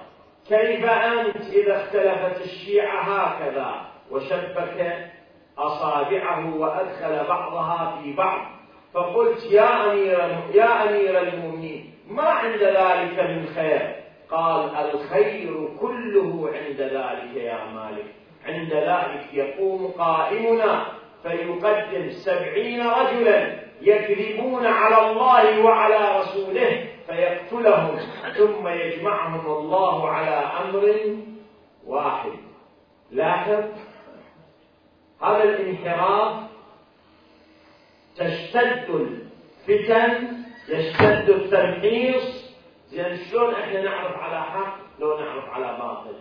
كيف 0.47 0.85
أنت 0.85 1.49
إذا 1.49 1.83
اختلفت 1.83 2.41
الشيعة 2.41 3.01
هكذا 3.01 3.85
وشبك 4.11 5.09
أصابعه 5.57 6.55
وأدخل 6.57 7.27
بعضها 7.27 8.01
في 8.01 8.13
بعض؟ 8.13 8.47
فقلت 8.93 9.43
يا 9.51 9.91
أمير 9.91 10.19
يا 10.53 10.89
أمير 10.89 11.19
المؤمنين 11.21 11.94
ما 12.07 12.23
عند 12.23 12.63
ذلك 12.63 13.19
من 13.19 13.47
خير؟ 13.55 13.95
قال 14.31 14.75
الخير 14.75 15.69
كله 15.79 16.49
عند 16.53 16.81
ذلك 16.81 17.35
يا 17.35 17.65
مالك. 17.65 18.05
عند 18.45 18.73
ذلك 18.73 19.33
يقوم 19.33 19.87
قائمنا 19.87 20.85
فيقدم 21.23 22.09
سبعين 22.11 22.87
رجلا 22.87 23.55
يكذبون 23.81 24.65
على 24.65 25.11
الله 25.11 25.61
وعلى 25.61 26.19
رسوله 26.19 26.85
فيقتلهم 27.07 27.99
ثم 28.37 28.67
يجمعهم 28.67 29.45
الله 29.45 30.09
على 30.09 30.51
أمر 30.63 30.95
واحد. 31.85 32.31
لاحظ 33.11 33.63
هذا 35.21 35.43
الانحراف 35.43 36.35
تشتد 38.17 39.17
الفتن 39.69 40.34
يشتد 40.69 41.29
التمحيص 41.29 42.55
زين 42.87 43.17
شلون 43.17 43.53
إحنا 43.53 43.81
نعرف 43.81 44.17
على 44.17 44.43
حق 44.43 44.77
لو 44.99 45.19
نعرف 45.19 45.49
على 45.49 45.77
باطل؟ 45.77 46.15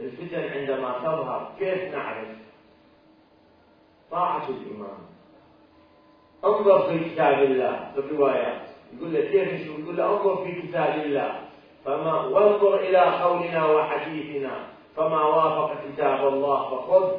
الفتن 0.00 0.58
عندما 0.58 0.98
تظهر 0.98 1.52
كيف 1.58 1.94
نعرف؟ 1.94 2.28
طاعة 4.10 4.48
الإمام 4.48 4.98
انظر 6.44 6.88
في 6.88 7.10
كتاب 7.10 7.42
الله 7.42 7.90
في 7.94 7.98
الروايات. 8.00 8.60
يقول 8.96 9.14
له 9.14 9.20
كيف 9.20 9.54
نشوف 9.54 9.78
يقول 9.78 9.96
له 9.96 10.12
انظر 10.12 10.44
في 10.44 10.62
كتاب 10.62 10.94
الله. 10.94 11.40
فما 11.84 12.20
وانظر 12.20 12.80
إلى 12.80 12.98
قولنا 12.98 13.66
وحديثنا. 13.66 14.66
فما 14.96 15.24
وافق 15.24 15.74
كتاب 15.88 16.28
الله 16.28 16.70
فخذ 16.70 17.12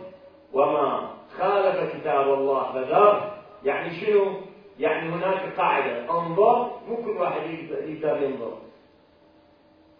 وما 0.53 1.09
خالف 1.38 1.95
كتاب 1.95 2.34
الله 2.34 2.74
فذر. 2.74 3.34
يعني 3.64 4.01
شنو؟ 4.01 4.53
يعني 4.80 5.09
هناك 5.09 5.53
قاعدة. 5.57 6.11
مو 6.88 6.95
كل 7.05 7.17
واحد 7.17 7.41
يقدر 7.49 8.24
ينظر. 8.24 8.57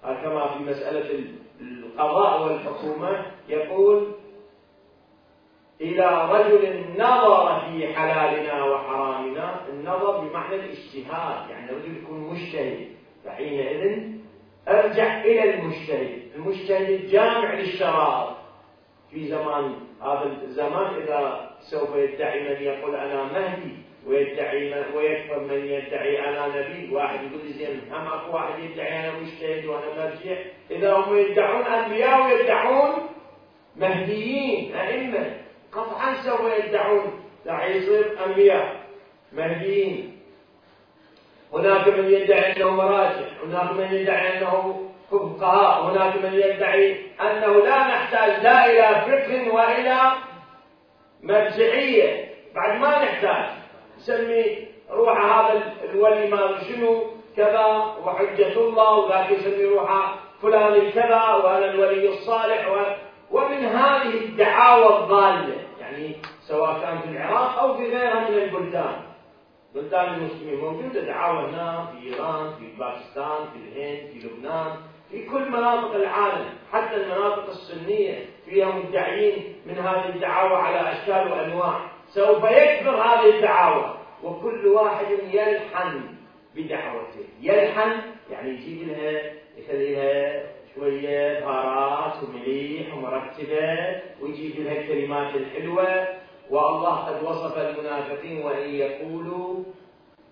كما 0.04 0.48
في 0.48 0.64
مسألة 0.64 1.24
القضاء 1.62 2.44
والحكومة 2.44 3.26
يقول 3.50 4.12
إلى 5.82 6.30
رجل 6.32 6.84
نظر 6.98 7.60
في 7.60 7.94
حلالنا 7.94 8.64
وحرامنا 8.64 9.68
النظر 9.70 10.18
بمعنى 10.20 10.56
الاجتهاد 10.56 11.50
يعني 11.50 11.72
الرجل 11.72 11.98
يكون 11.98 12.20
مجتهد. 12.20 12.88
فحينئذ 13.26 14.14
أرجع 14.68 15.22
إلى 15.22 15.54
المجتهد. 15.54 16.22
المجتهد 16.36 16.90
الجامع 16.90 17.54
للشرائط 17.54 18.36
في 19.12 19.28
زمان 19.28 19.76
هذا 20.02 20.38
الزمان 20.44 21.02
إذا 21.02 21.50
سوف 21.72 21.96
يدعي 21.96 22.42
من 22.42 22.62
يقول 22.64 22.96
أنا 22.96 23.24
مهدي. 23.24 23.84
ويدعي 24.08 24.74
ويكفر 24.96 25.40
من 25.40 25.66
يدعي 25.66 26.30
أنا 26.30 26.48
نبي 26.48 26.96
واحد. 26.96 27.20
يقول 27.24 27.54
زين 27.54 27.82
هم 27.92 28.08
أكو 28.08 28.36
واحد 28.36 28.60
يدعي 28.60 29.00
أنا 29.00 29.20
مجتهد 29.20 29.66
وأنا 29.66 29.86
مرجع 29.86 30.38
إذا 30.72 30.94
هم 30.94 31.18
يدعون 31.18 31.66
أنبياء 31.66 32.26
ويدعون 32.26 32.94
مهديين 33.76 34.76
أئمة. 34.76 35.38
قطعا 35.72 36.14
سوف 36.14 36.42
يدعون 36.66 37.24
راح 37.48 37.66
يصير 37.66 38.26
أنبياء 38.26 38.76
مهديين. 39.34 40.20
هناك 41.54 41.88
من 41.88 42.14
يدعي 42.14 42.58
أنه 42.58 42.72
مراجع 42.72 43.28
هناك 43.44 43.72
من 43.72 43.96
يدعي 43.96 44.38
أنه 44.38 44.90
فقهاء 45.12 45.84
هناك 45.84 46.16
من 46.16 46.34
يدعي 46.34 46.98
أنه 47.22 47.66
لا 47.66 47.78
نحتاج 47.88 48.44
لا 48.44 48.66
إلى 48.66 49.02
فقه 49.02 49.54
وإلى 49.54 50.12
مرجعية. 51.24 52.30
بعد 52.56 52.80
ما 52.80 53.04
نحتاج. 53.04 53.63
نسمي 54.04 54.68
روح 54.92 55.26
هذا 55.26 55.74
الولي 55.84 56.30
ما 56.30 56.60
شنو 56.68 57.04
كذا 57.38 57.96
وحجة 58.06 58.60
الله 58.60 58.92
وذاك 59.00 59.32
يسمي 59.32 59.66
روحه 59.66 60.16
فلان 60.42 60.74
الكذا 60.74 61.22
وأنا 61.34 61.66
الولي 61.66 62.10
الصالح 62.10 62.68
و... 62.68 62.76
ومن 63.38 63.66
هذه 63.66 64.14
الدعاوى 64.26 65.00
الضالة 65.00 65.56
يعني 65.80 66.16
سواء 66.42 66.80
كان 66.82 67.00
في 67.00 67.08
العراق 67.10 67.60
أو 67.60 67.78
في 67.78 67.84
غيرها 67.84 68.30
من 68.30 68.38
البلدان. 68.38 68.96
بلدان 69.76 70.14
المسلمين 70.14 70.60
موجودة 70.60 71.02
دعاوى 71.02 71.50
هنا 71.50 71.86
في 71.86 72.08
إيران 72.08 72.54
في 72.60 72.80
باكستان 72.80 73.48
في 73.54 73.58
الهند 73.60 74.10
في 74.12 74.28
لبنان 74.28 74.76
في 75.12 75.26
كل 75.26 75.50
مناطق 75.50 75.96
العالم 75.96 76.46
حتى 76.74 76.96
المناطق 76.96 77.48
السنية 77.50 78.26
فيها 78.46 78.72
مدعين 78.72 79.56
من 79.66 79.78
هذه 79.78 80.10
الدعاوى 80.10 80.56
على 80.56 80.92
أشكال 80.92 81.32
وأنواع. 81.32 81.80
سوف 82.08 82.44
يكثر 82.44 82.96
هذه 82.96 83.36
الدعاوى. 83.36 83.93
وكل 84.24 84.68
واحد 84.68 85.06
يلحن 85.34 86.02
بدعوته. 86.56 87.26
يلحن 87.42 87.92
يعني 88.32 88.50
يجيب 88.50 88.88
لها 88.88 89.22
يخليها 89.58 90.44
شوية 90.76 91.40
بهارات 91.40 92.24
ومليح 92.24 92.94
ومرتبة 92.94 94.02
ويجيب 94.22 94.60
لها 94.60 94.82
الكلمات 94.82 95.36
الحلوة. 95.36 96.08
والله 96.50 96.96
قد 96.96 97.24
وصف 97.24 97.58
المنافقين 97.58 98.46
وإن 98.46 98.70
يقولوا 98.70 99.64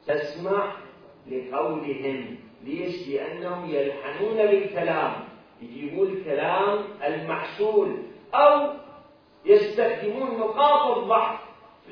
تسمع 0.07 0.71
لقولهم. 1.31 2.37
ليش؟ 2.63 3.07
لأنهم 3.07 3.69
يلحنون 3.69 4.37
بالكلام. 4.37 5.13
يجيبون 5.61 6.07
الكلام 6.07 6.83
المحسول 7.07 7.97
أو 8.33 8.73
يستخدمون 9.45 10.39
نقاط 10.39 10.97
الضعف 10.97 11.39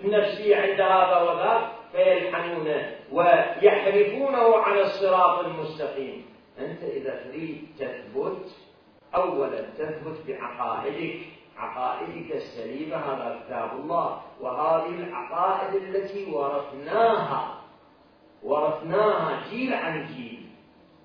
النفسية 0.03 0.55
عند 0.55 0.81
هذا 0.81 1.21
وذاك. 1.21 1.78
فيلحنونه 1.91 2.95
ويحرفونه 3.11 4.57
على 4.57 4.81
الصراط 4.81 5.45
المستقيم. 5.45 6.25
أنت 6.59 6.83
إذا 6.83 7.23
تريد 7.23 7.67
تثبت 7.79 8.51
أولا 9.15 9.61
تثبت 9.61 10.17
بعقائدك. 10.27 11.19
عقائدك 11.57 12.31
السليمة 12.31 12.95
هذا 12.95 13.41
كتاب 13.45 13.71
الله 13.79 14.21
وهذه 14.41 14.89
العقائد 14.89 15.75
التي 15.75 16.31
ورثناها. 16.31 17.61
ورثناها 18.43 19.41
جيل 19.51 19.73
عن 19.73 20.07
جيل. 20.07 20.49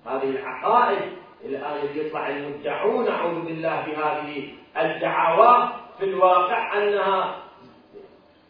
هذه 0.05 0.29
العقائد 0.29 1.11
الآن 1.45 1.87
يطلع 1.95 2.29
المدعون 2.29 3.07
أعوذ 3.07 3.45
بالله 3.45 3.85
بهذه 3.85 4.53
الدعاوى 4.77 5.69
في 5.99 6.05
الواقع 6.05 6.77
أنها 6.77 7.35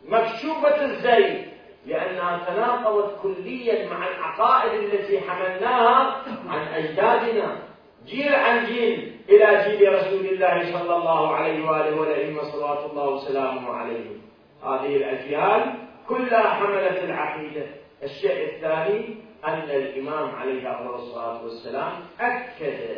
مكشوفة 0.06 0.86
الزي 0.86 1.45
لأنها 1.86 2.46
تناقضت 2.48 3.22
كليا 3.24 3.90
مع 3.90 4.08
العقائد 4.08 4.84
التي 4.84 5.22
حملناها 5.22 6.22
عن 6.48 6.68
أجدادنا 6.68 7.58
جيل 8.06 8.36
عن 8.36 8.66
جيل 8.66 9.16
إلى 9.30 9.64
جيل 9.64 9.94
رسول 9.94 10.26
الله 10.26 10.80
صلى 10.80 10.96
الله 10.96 11.36
عليه 11.36 11.70
وآله 11.70 12.00
والأئمة 12.00 12.44
صلوات 12.44 12.92
الله 12.92 13.10
وسلامه 13.10 13.74
عليهم 13.74 14.22
هذه 14.64 14.98
الأجيال 14.98 15.74
كلها 16.08 16.50
حملت 16.50 17.04
العقيدة. 17.04 17.66
الشيء 18.04 18.56
الثاني 18.56 19.18
أن 19.48 19.70
الإمام 19.70 20.36
عليه 20.36 20.96
الصلاة 20.96 21.44
والسلام 21.44 21.92
أكد 22.20 22.98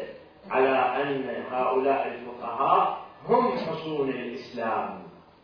على 0.51 0.69
أن 0.69 1.43
هؤلاء 1.51 2.07
الفقهاء 2.07 2.97
هم 3.25 3.57
حصون 3.57 4.09
الإسلام 4.09 5.03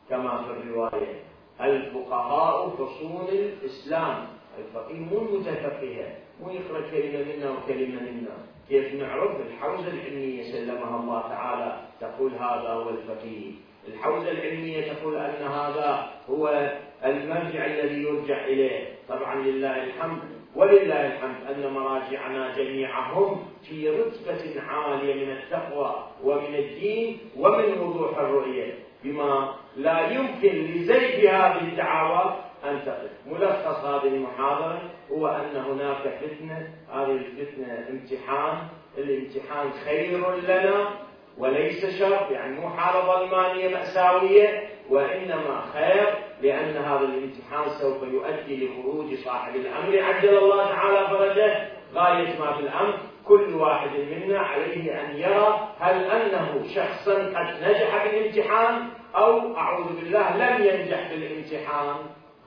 كما 0.10 0.44
في 0.44 0.50
الرواية. 0.50 1.33
الفقهاء 1.64 2.70
حصون 2.70 3.28
الإسلام. 3.30 4.28
الفقيه 4.60 5.00
مو 5.00 5.20
متفقه 5.20 6.06
مو 6.42 6.50
يقرأ 6.50 6.82
كلمة 6.92 7.26
منا 7.36 7.52
وكلمة 7.52 8.02
منا. 8.02 8.38
كيف 8.70 8.94
نعرف؟ 8.94 9.32
الحوزة 9.48 9.88
العلمية 9.88 10.44
سلمها 10.44 11.00
الله 11.00 11.22
تعالى 11.22 11.80
تقول 12.02 12.32
هذا 12.32 12.70
هو 12.70 12.90
الفقيه. 12.90 13.52
الحوزة 13.88 14.32
العلمية 14.32 14.94
تقول 14.94 15.16
أن 15.16 15.48
هذا 15.48 16.12
هو 16.30 16.72
المرجع 17.06 17.66
الذي 17.66 18.04
يرجع 18.04 18.46
إليه. 18.46 18.88
طبعا 19.10 19.36
لله 19.36 19.84
الحمد 19.84 20.20
ولله 20.56 21.08
الحمد 21.08 21.36
أن 21.50 21.74
مراجعنا 21.74 22.56
جميعهم 22.58 23.46
في 23.70 23.90
رتبة 23.90 24.62
عالية 24.62 25.26
من 25.26 25.32
التقوى 25.32 26.08
ومن 26.24 26.56
الدين 26.56 27.18
ومن 27.38 27.80
وضوح 27.80 28.20
الرؤية. 28.20 28.74
بما 29.04 29.56
لا 29.78 30.12
يمكن 30.12 30.50
لزيد 30.50 31.26
هذه 31.26 31.62
الدعاوى 31.62 32.36
أن 32.64 32.86
تقف. 32.86 33.12
ملخص 33.26 33.86
هذه 33.86 34.08
المحاضرة 34.08 34.82
هو 35.12 35.28
أن 35.28 35.56
هناك 35.56 36.20
فتنة. 36.22 36.68
هذه 36.94 37.12
الفتنة 37.12 37.88
امتحان. 37.90 38.58
الامتحان 38.98 39.72
خير 39.86 40.36
لنا 40.36 40.90
وليس 41.38 42.00
شر 42.00 42.28
يعني 42.32 42.60
مو 42.60 42.70
حالة 42.70 43.06
ظلمانية 43.06 43.70
مأساوية 43.70 44.70
وإنما 44.90 45.62
خير 45.74 46.08
لأن 46.42 46.78
هذا 46.78 47.06
الامتحان 47.06 47.70
سوف 47.82 48.04
يؤدي 48.04 48.68
لخروج 48.68 49.16
صاحب 49.16 49.56
الأمر. 49.56 50.00
عجل 50.00 50.38
الله 50.38 50.66
تعالى 50.70 51.08
فرجه 51.08 51.68
غاية 51.94 52.40
ما 52.40 52.54
في 52.54 52.60
الأمر. 52.60 52.98
كل 53.28 53.54
واحد 53.54 53.90
منا 53.90 54.40
عليه 54.40 55.02
أن 55.02 55.16
يرى 55.16 55.68
هل 55.80 56.04
أنه 56.04 56.64
شخصا 56.76 57.14
قد 57.14 57.64
نجح 57.64 58.06
بالامتحان 58.06 58.90
أو 59.16 59.58
أعوذ 59.58 60.00
بالله 60.00 60.38
لم 60.38 60.66
ينجح 60.66 61.10
بالامتحان. 61.12 61.96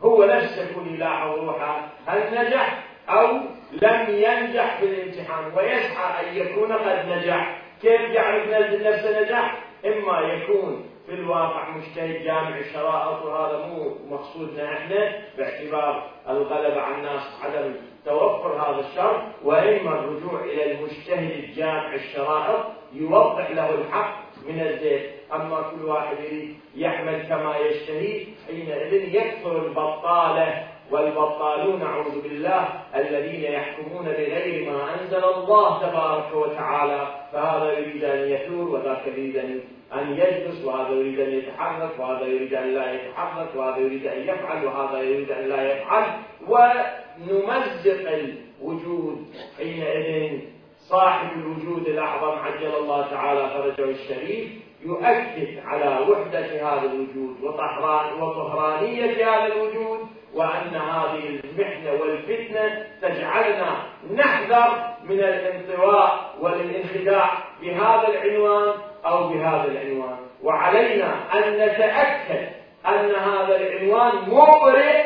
هو 0.03 0.25
نفسه 0.25 0.75
كل 0.75 0.95
يلاحظ 0.95 1.39
روحه 1.39 1.89
هل 2.07 2.21
نجح 2.35 2.85
أو 3.09 3.27
لم 3.73 4.07
ينجح 4.09 4.81
بالامتحان؟ 4.81 5.45
ويسعى 5.57 6.29
أن 6.29 6.37
يكون 6.37 6.73
قد 6.73 7.09
نجح. 7.09 7.59
كيف 7.83 8.01
يعرف 8.01 8.49
نفسه 8.83 9.23
نجح 9.23 9.59
إما 9.87 10.21
يكون 10.21 10.87
في 11.07 11.13
الواقع 11.13 11.71
مجتهد 11.71 12.23
جامع 12.23 12.59
الشرائط 12.59 13.25
وهذا 13.25 13.67
مو 13.67 13.97
مقصودنا 14.11 14.73
إحنا 14.73 15.13
باعتبار 15.39 16.11
الغلبة 16.29 16.81
على 16.81 16.95
الناس 16.95 17.23
عدم 17.45 17.75
توفر 18.07 18.53
هذا 18.55 18.81
الشرط 18.81 19.23
وأما 19.45 19.99
الرجوع 19.99 20.45
إلى 20.45 20.73
المجتهد 20.73 21.31
الجامع 21.45 21.95
الشرائط 21.95 22.65
يوضح 22.93 23.51
له 23.51 23.75
الحق 23.75 24.17
من 24.49 24.61
الزيت. 24.61 25.11
أما 25.33 25.71
كل 25.71 25.85
واحد 25.85 26.17
يريد 26.21 26.57
يحمل 26.77 27.23
كما 27.29 27.57
يشتهي 27.57 28.27
حينئذ 28.47 29.15
يكثر 29.15 29.67
البطالة 29.67 30.69
والبطالون 30.91 31.83
أعوذ 31.83 32.23
بالله 32.23 32.69
الذين 32.95 33.53
يحكمون 33.53 34.05
بغير 34.05 34.71
ما 34.71 34.95
أنزل 35.01 35.25
الله 35.25 35.89
تبارك 35.89 36.35
وتعالى. 36.35 37.07
فهذا 37.33 37.79
يريد 37.79 38.05
أن 38.05 38.19
يثور 38.19 38.69
وذاك 38.69 39.07
يريد 39.07 39.37
ان 39.37 39.61
أن 39.95 40.13
يجلس 40.13 40.65
وهذا 40.65 40.91
يريد 40.91 41.21
أن 41.21 41.33
يتحرك 41.33 41.91
وهذا 41.99 42.27
يريد 42.27 42.55
أن 42.55 42.75
لا 42.75 42.93
يتحرك 42.93 43.49
وهذا 43.57 43.77
يريد 43.77 44.07
أن 44.07 44.21
يفعل 44.21 44.67
وهذا 44.67 45.03
يريد 45.03 45.31
أن 45.31 45.49
لا 45.49 45.73
يفعل. 45.73 46.05
ونمزق 46.49 48.11
الوجود 48.11 49.27
حينئذ. 49.59 50.41
صاحب 50.79 51.29
الوجود 51.39 51.89
الأعظم 51.89 52.39
عجل 52.39 52.75
الله 52.77 53.07
تعالى 53.11 53.51
فرجه 53.51 53.91
الشريف 53.91 54.49
يؤكد 54.85 55.59
على 55.65 56.11
وحدة 56.11 56.47
هذا 56.47 56.91
الوجود 56.93 57.37
وطهران 57.43 58.23
وطهرانية 58.23 59.35
هذا 59.35 59.47
الوجود. 59.47 59.99
وأن 60.37 60.75
هذه 60.75 61.41
المحنة 61.45 61.93
والفتنة 61.93 62.87
تجعلنا 63.03 63.77
نحذر 64.15 64.95
من 65.05 65.21
الانطواء 65.21 66.35
والانخداع 66.41 67.31
بهذا 67.63 68.09
العنوان 68.09 68.75
أو 69.07 69.29
بهذا 69.29 69.65
العنوان. 69.65 70.17
وعلينا 70.43 71.15
أن 71.35 71.53
نتأكد 71.55 72.49
أن 72.87 73.15
هذا 73.15 73.57
العنوان 73.57 74.13
مبرئ 74.27 75.05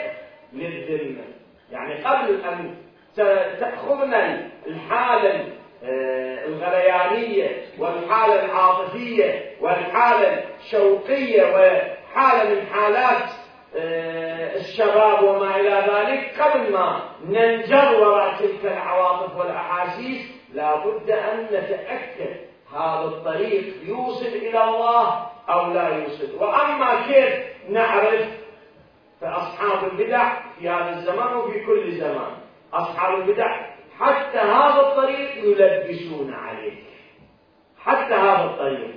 للذمة. 0.52 1.24
يعني 1.72 1.94
قبل 1.94 2.40
أن 2.44 2.74
تأخذنا 3.60 4.48
الحالة 4.66 5.44
آه، 5.84 6.46
الغليانية 6.46 7.62
والحالة 7.78 8.44
العاطفية 8.44 9.44
والحالة 9.60 10.44
الشوقية 10.60 11.42
وحالة 11.42 12.54
من 12.54 12.66
حالات 12.72 13.30
الشباب 13.74 15.24
وما 15.24 15.60
إلى 15.60 15.86
ذلك. 15.92 16.40
قبل 16.40 16.72
ما 16.72 17.00
ننجر 17.24 18.00
وراء 18.00 18.34
تلك 18.38 18.64
العواطف 18.64 19.36
والأحاسيس 19.36 20.40
لا 20.54 20.86
بد 20.86 21.10
أن 21.10 21.44
نتأكد 21.44 22.36
هذا 22.74 23.04
الطريق 23.04 23.74
يوصل 23.82 24.26
إلى 24.26 24.64
الله 24.64 25.26
أو 25.48 25.72
لا 25.72 25.88
يوصل. 25.88 26.36
وأما 26.38 27.06
كيف 27.06 27.44
نعرف؟ 27.68 28.28
فأصحاب 29.20 29.92
البدع 29.92 30.32
في 30.58 30.68
هذا 30.68 30.90
الزمان 30.90 31.36
وفي 31.36 31.64
كل 31.66 31.92
زمان 31.92 32.32
أصحاب 32.72 33.14
البدع 33.14 33.70
حتى 33.98 34.38
هذا 34.38 34.80
الطريق 34.80 35.44
يلبسون 35.44 36.34
عليك. 36.34 36.84
حتى 37.78 38.14
هذا 38.14 38.44
الطريق. 38.44 38.94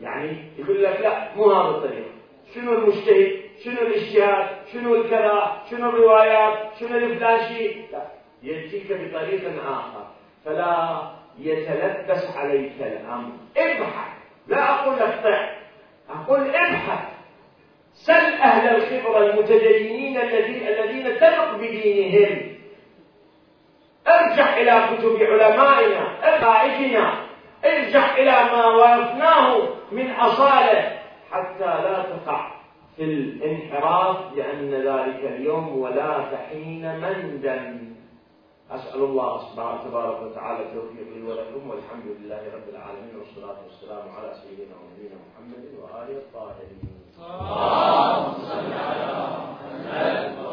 يعني 0.00 0.52
يقول 0.58 0.82
لك 0.84 1.00
لا 1.00 1.34
مو 1.36 1.52
هذا 1.52 1.68
الطريق. 1.68 2.06
شنو 2.54 2.72
المجتهد؟ 2.72 3.43
شنو 3.64 3.80
الاجتهاد 3.80 4.46
شنو 4.72 4.94
الكذا 4.94 5.62
شنو 5.70 5.88
الروايات 5.88 6.58
شنو 6.80 6.98
الفلان 6.98 7.48
شيء 7.48 7.86
يأتيك 8.42 8.92
بطريق 8.92 9.62
آخر. 9.68 10.06
فلا 10.44 11.02
يتلبس 11.38 12.36
عليك 12.36 12.72
الأمر. 12.80 13.32
ابحث. 13.56 14.12
لا 14.46 14.70
أقول 14.70 14.94
لك 14.96 15.20
طع 15.24 15.50
أقول 16.10 16.54
ابحث. 16.54 17.08
سل 17.92 18.32
أهل 18.34 18.76
الخبرة 18.76 19.18
المتدينين 19.18 20.20
الذين 20.20 20.68
الذين 20.68 21.16
تثق 21.16 21.54
بدينهم. 21.56 22.56
ارجع 24.06 24.56
إلى 24.56 24.88
كتب 24.90 25.22
علمائنا 25.22 26.04
قائدنا 26.46 27.26
ارجع 27.64 28.16
إلى 28.16 28.32
ما 28.52 28.66
ورثناه 28.66 29.68
من 29.92 30.10
أصالة. 30.10 30.98
حتى 31.30 31.64
لا 31.64 32.02
تقع 32.02 32.53
في 32.96 33.04
الانحراف 33.04 34.16
لأن 34.36 34.70
ذلك 34.70 35.20
اليوم 35.24 35.78
ولا 35.78 36.18
تحين 36.32 37.00
مندا. 37.00 37.84
أسأل 38.70 39.00
الله 39.04 39.38
سبحانه 39.38 39.84
تبارك 39.84 40.22
وتعالى 40.22 40.62
التوفيق 40.62 41.08
لي 41.14 41.22
ولكم 41.22 41.70
والحمد 41.70 42.06
لله 42.06 42.42
رب 42.54 42.68
العالمين 42.68 43.16
والصلاة 43.18 43.58
والسلام 43.64 44.08
على 44.16 44.32
سيدنا 44.42 44.74
ونبينا 44.80 45.16
محمد 45.26 45.64
وآله 45.82 46.16
الطاهرين. 46.18 46.80
اللهم 47.18 48.32
صل 48.34 48.72
على 48.72 49.10
محمد 49.50 50.43